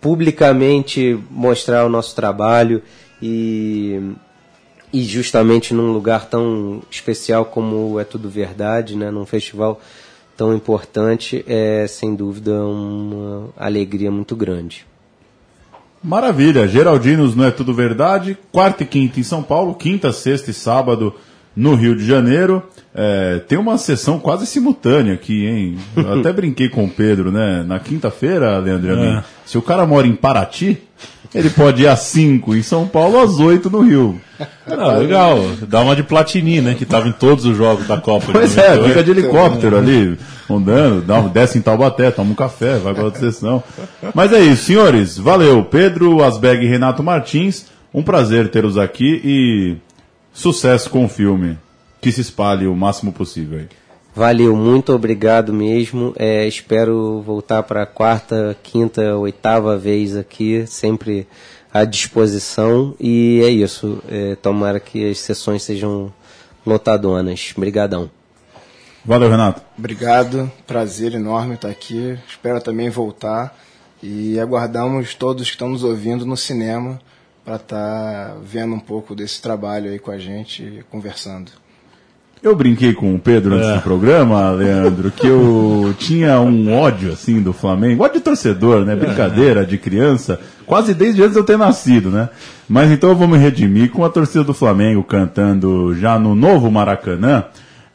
publicamente 0.00 1.22
mostrar 1.30 1.84
o 1.84 1.90
nosso 1.90 2.16
trabalho 2.16 2.82
e, 3.22 4.00
e 4.92 5.02
justamente 5.02 5.72
num 5.72 5.92
lugar 5.92 6.28
tão 6.28 6.82
especial 6.90 7.44
como 7.44 7.98
é 8.00 8.04
Tudo 8.04 8.28
Verdade, 8.28 8.96
né, 8.96 9.10
num 9.10 9.26
festival 9.26 9.80
tão 10.36 10.54
importante, 10.54 11.44
é 11.46 11.86
sem 11.86 12.14
dúvida 12.14 12.64
uma 12.64 13.50
alegria 13.56 14.10
muito 14.10 14.34
grande. 14.34 14.86
Maravilha, 16.02 16.66
Geraldinos 16.66 17.36
não 17.36 17.44
é 17.44 17.50
tudo 17.50 17.74
verdade. 17.74 18.38
Quarta 18.50 18.84
e 18.84 18.86
quinta 18.86 19.20
em 19.20 19.22
São 19.22 19.42
Paulo, 19.42 19.74
quinta, 19.74 20.12
sexta 20.12 20.50
e 20.50 20.54
sábado 20.54 21.14
no 21.54 21.74
Rio 21.74 21.96
de 21.96 22.06
Janeiro. 22.06 22.62
É, 22.94 23.40
tem 23.46 23.58
uma 23.58 23.78
sessão 23.78 24.18
quase 24.18 24.46
simultânea 24.46 25.14
aqui, 25.14 25.46
hein? 25.46 25.78
Eu 25.96 26.14
até 26.20 26.32
brinquei 26.32 26.68
com 26.68 26.84
o 26.84 26.90
Pedro, 26.90 27.30
né? 27.30 27.64
Na 27.66 27.78
quinta-feira, 27.78 28.58
Leandro 28.58 28.92
é. 28.92 29.24
se 29.46 29.56
o 29.56 29.62
cara 29.62 29.86
mora 29.86 30.06
em 30.06 30.14
Paraty, 30.14 30.82
ele 31.32 31.50
pode 31.50 31.82
ir 31.82 31.86
às 31.86 32.00
5 32.00 32.56
em 32.56 32.62
São 32.62 32.88
Paulo, 32.88 33.20
às 33.20 33.38
8 33.38 33.70
no 33.70 33.80
Rio. 33.82 34.20
Ah, 34.66 34.94
legal. 34.94 35.38
Dá 35.68 35.80
uma 35.80 35.94
de 35.94 36.02
Platini, 36.02 36.60
né? 36.60 36.74
Que 36.74 36.82
estava 36.82 37.08
em 37.08 37.12
todos 37.12 37.44
os 37.44 37.56
jogos 37.56 37.86
da 37.86 37.98
Copa. 37.98 38.32
Pois 38.32 38.58
é, 38.58 38.82
fica 38.82 39.04
de 39.04 39.10
helicóptero 39.12 39.76
ali, 39.76 40.18
andando, 40.48 41.02
dá, 41.02 41.20
desce 41.20 41.58
em 41.58 41.62
Taubaté, 41.62 42.10
toma 42.10 42.32
um 42.32 42.34
café, 42.34 42.78
vai 42.78 42.92
para 42.92 43.04
outra 43.04 43.20
sessão. 43.20 43.62
Mas 44.12 44.32
é 44.32 44.40
isso, 44.40 44.64
senhores. 44.64 45.16
Valeu. 45.16 45.64
Pedro 45.64 46.24
Asbeg 46.24 46.64
e 46.64 46.68
Renato 46.68 47.02
Martins. 47.02 47.66
Um 47.94 48.02
prazer 48.02 48.48
tê-los 48.48 48.78
aqui 48.78 49.20
e 49.24 49.76
sucesso 50.32 50.90
com 50.90 51.04
o 51.04 51.08
filme. 51.08 51.58
Que 52.00 52.10
se 52.10 52.22
espalhe 52.22 52.66
o 52.66 52.74
máximo 52.74 53.12
possível 53.12 53.58
aí. 53.58 53.68
Valeu, 54.14 54.56
muito 54.56 54.92
obrigado 54.92 55.52
mesmo. 55.52 56.14
É, 56.16 56.46
espero 56.46 57.22
voltar 57.22 57.62
para 57.62 57.82
a 57.82 57.86
quarta, 57.86 58.56
quinta, 58.62 59.16
oitava 59.16 59.76
vez 59.76 60.16
aqui, 60.16 60.66
sempre 60.66 61.28
à 61.72 61.84
disposição. 61.84 62.94
E 62.98 63.40
é 63.44 63.50
isso. 63.50 64.02
É, 64.08 64.34
tomara 64.34 64.80
que 64.80 65.10
as 65.10 65.18
sessões 65.18 65.62
sejam 65.62 66.12
lotadonas. 66.66 67.52
Obrigadão. 67.56 68.10
Valeu, 69.04 69.30
Renato. 69.30 69.62
Obrigado, 69.78 70.50
prazer 70.66 71.14
enorme 71.14 71.54
estar 71.54 71.68
aqui. 71.68 72.18
Espero 72.28 72.60
também 72.60 72.90
voltar 72.90 73.56
e 74.02 74.38
aguardamos 74.40 75.14
todos 75.14 75.46
que 75.46 75.52
estão 75.52 75.68
nos 75.68 75.84
ouvindo 75.84 76.26
no 76.26 76.36
cinema 76.36 77.00
para 77.44 77.56
estar 77.56 78.30
tá 78.30 78.36
vendo 78.42 78.74
um 78.74 78.80
pouco 78.80 79.14
desse 79.14 79.40
trabalho 79.40 79.90
aí 79.90 79.98
com 79.98 80.10
a 80.10 80.18
gente, 80.18 80.84
conversando. 80.90 81.50
Eu 82.42 82.56
brinquei 82.56 82.94
com 82.94 83.14
o 83.14 83.18
Pedro 83.18 83.54
antes 83.54 83.68
é. 83.68 83.74
do 83.74 83.82
programa, 83.82 84.50
Leandro, 84.52 85.10
que 85.10 85.26
eu 85.26 85.94
tinha 86.00 86.40
um 86.40 86.74
ódio 86.74 87.12
assim 87.12 87.42
do 87.42 87.52
Flamengo, 87.52 88.02
ódio 88.02 88.18
de 88.18 88.24
torcedor, 88.24 88.86
né? 88.86 88.96
Brincadeira 88.96 89.66
de 89.66 89.76
criança, 89.76 90.40
quase 90.64 90.94
desde 90.94 91.20
antes 91.20 91.34
de 91.34 91.38
eu 91.38 91.44
ter 91.44 91.58
nascido, 91.58 92.08
né? 92.08 92.30
Mas 92.66 92.90
então 92.90 93.10
eu 93.10 93.16
vou 93.16 93.28
me 93.28 93.36
redimir 93.36 93.90
com 93.90 94.04
a 94.06 94.08
torcida 94.08 94.42
do 94.42 94.54
Flamengo 94.54 95.04
cantando 95.04 95.94
já 95.94 96.18
no 96.18 96.34
novo 96.34 96.70
Maracanã, 96.70 97.44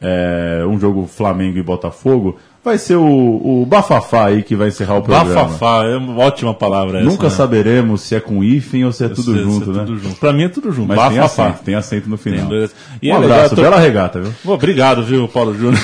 é, 0.00 0.64
um 0.68 0.78
jogo 0.78 1.08
Flamengo 1.08 1.58
e 1.58 1.62
Botafogo, 1.62 2.38
vai 2.66 2.78
ser 2.78 2.96
o, 2.96 3.62
o 3.62 3.64
bafafá 3.64 4.26
aí 4.26 4.42
que 4.42 4.56
vai 4.56 4.66
encerrar 4.66 4.96
o 4.96 5.02
programa. 5.02 5.32
Bafafá, 5.32 5.84
é 5.84 5.96
uma 5.96 6.18
ótima 6.18 6.52
palavra 6.52 6.98
essa, 6.98 7.08
Nunca 7.08 7.24
né? 7.24 7.30
saberemos 7.30 8.00
se 8.00 8.16
é 8.16 8.20
com 8.20 8.42
hífen 8.42 8.84
ou 8.84 8.90
se 8.90 9.04
é 9.04 9.08
tudo 9.08 9.38
junto, 9.38 9.66
se 9.66 9.70
é 9.70 9.72
né? 9.72 9.84
Tudo 9.86 9.98
junto. 10.00 10.16
Pra 10.16 10.32
mim 10.32 10.42
é 10.42 10.48
tudo 10.48 10.72
junto. 10.72 10.88
Mas 10.88 10.96
bafafá. 10.96 11.44
Tem 11.44 11.44
acento, 11.44 11.64
tem 11.64 11.74
acento 11.76 12.10
no 12.10 12.16
final. 12.16 12.48
Tem, 12.48 12.68
e 13.00 13.12
um 13.12 13.14
é 13.14 13.16
abraço, 13.18 13.54
tô... 13.54 13.62
bela 13.62 13.78
regata, 13.78 14.20
viu? 14.20 14.52
Obrigado, 14.52 15.04
viu, 15.04 15.28
Paulo 15.28 15.54
Júnior. 15.54 15.80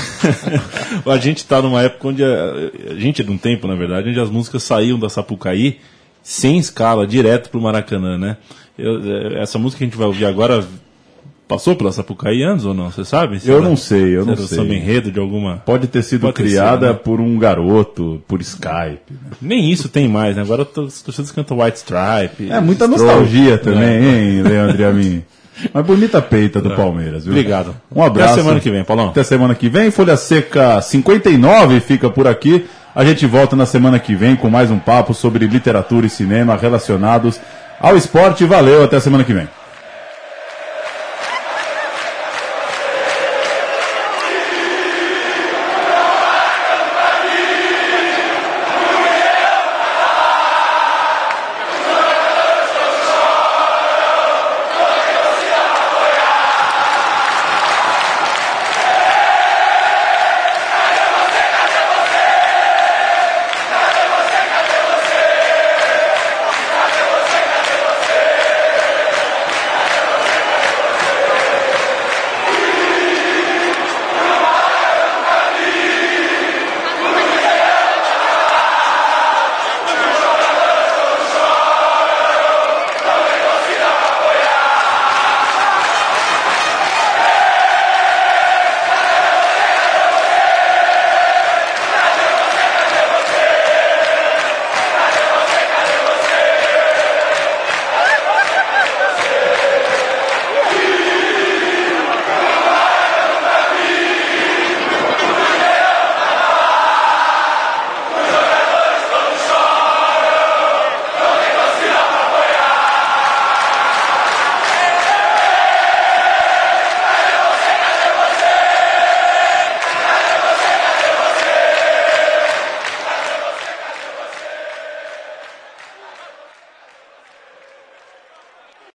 a 1.06 1.16
gente 1.18 1.46
tá 1.46 1.62
numa 1.62 1.82
época 1.82 2.08
onde, 2.08 2.24
a, 2.24 2.52
a 2.90 2.94
gente 2.94 3.22
é 3.22 3.24
de 3.24 3.30
um 3.30 3.38
tempo, 3.38 3.68
na 3.68 3.76
verdade, 3.76 4.10
onde 4.10 4.18
as 4.18 4.28
músicas 4.28 4.64
saíam 4.64 4.98
da 4.98 5.08
Sapucaí 5.08 5.78
sem 6.20 6.58
escala, 6.58 7.06
direto 7.06 7.48
pro 7.48 7.60
Maracanã, 7.60 8.18
né? 8.18 8.38
Eu, 8.76 9.00
é, 9.04 9.42
essa 9.42 9.56
música 9.56 9.78
que 9.78 9.84
a 9.84 9.86
gente 9.86 9.96
vai 9.96 10.08
ouvir 10.08 10.26
agora 10.26 10.64
Passou 11.52 11.76
pela 11.76 11.92
Sapucaí 11.92 12.42
antes 12.42 12.64
ou 12.64 12.72
não? 12.72 12.90
Você 12.90 13.04
sabe? 13.04 13.38
Se 13.38 13.50
eu 13.50 13.60
não 13.60 13.76
sei, 13.76 14.16
eu 14.16 14.24
não 14.24 14.34
sei. 14.36 14.56
Samba 14.56 14.72
enredo 14.72 15.12
de 15.12 15.20
alguma. 15.20 15.58
Pode 15.58 15.86
ter 15.86 16.02
sido 16.02 16.22
Pode 16.22 16.34
criada 16.34 16.88
né? 16.88 16.92
por 16.94 17.20
um 17.20 17.38
garoto, 17.38 18.22
por 18.26 18.40
Skype. 18.40 19.02
Né? 19.10 19.18
Nem 19.40 19.70
isso 19.70 19.88
tem 19.90 20.08
mais, 20.08 20.34
né? 20.34 20.40
Agora 20.40 20.62
as 20.62 21.02
torcidas 21.02 21.30
cantam 21.30 21.60
White 21.60 21.76
Stripe. 21.76 22.50
É 22.50 22.58
muita 22.58 22.86
Stroke, 22.86 23.04
nostalgia 23.04 23.58
também, 23.58 24.00
né? 24.00 24.22
hein, 24.22 24.42
Leandro 24.48 24.80
e 24.80 24.84
a 24.84 24.90
mim. 24.92 25.22
Mas 25.74 25.84
bonita 25.84 26.22
peita 26.22 26.58
do 26.58 26.72
é. 26.72 26.76
Palmeiras, 26.76 27.24
viu? 27.24 27.34
Obrigado. 27.34 27.76
Um 27.94 28.02
abraço. 28.02 28.32
Até 28.32 28.42
semana 28.42 28.60
que 28.60 28.70
vem, 28.70 28.82
Paulão. 28.84 29.08
Até 29.08 29.22
semana 29.22 29.54
que 29.54 29.68
vem. 29.68 29.90
Folha 29.90 30.16
Seca 30.16 30.80
59 30.80 31.80
fica 31.80 32.08
por 32.08 32.26
aqui. 32.26 32.64
A 32.94 33.04
gente 33.04 33.26
volta 33.26 33.54
na 33.54 33.66
semana 33.66 33.98
que 33.98 34.14
vem 34.14 34.36
com 34.36 34.48
mais 34.48 34.70
um 34.70 34.78
papo 34.78 35.12
sobre 35.12 35.46
literatura 35.46 36.06
e 36.06 36.10
cinema 36.10 36.56
relacionados 36.56 37.38
ao 37.78 37.94
esporte. 37.94 38.44
Valeu, 38.46 38.82
até 38.84 38.98
semana 38.98 39.22
que 39.22 39.34
vem. 39.34 39.46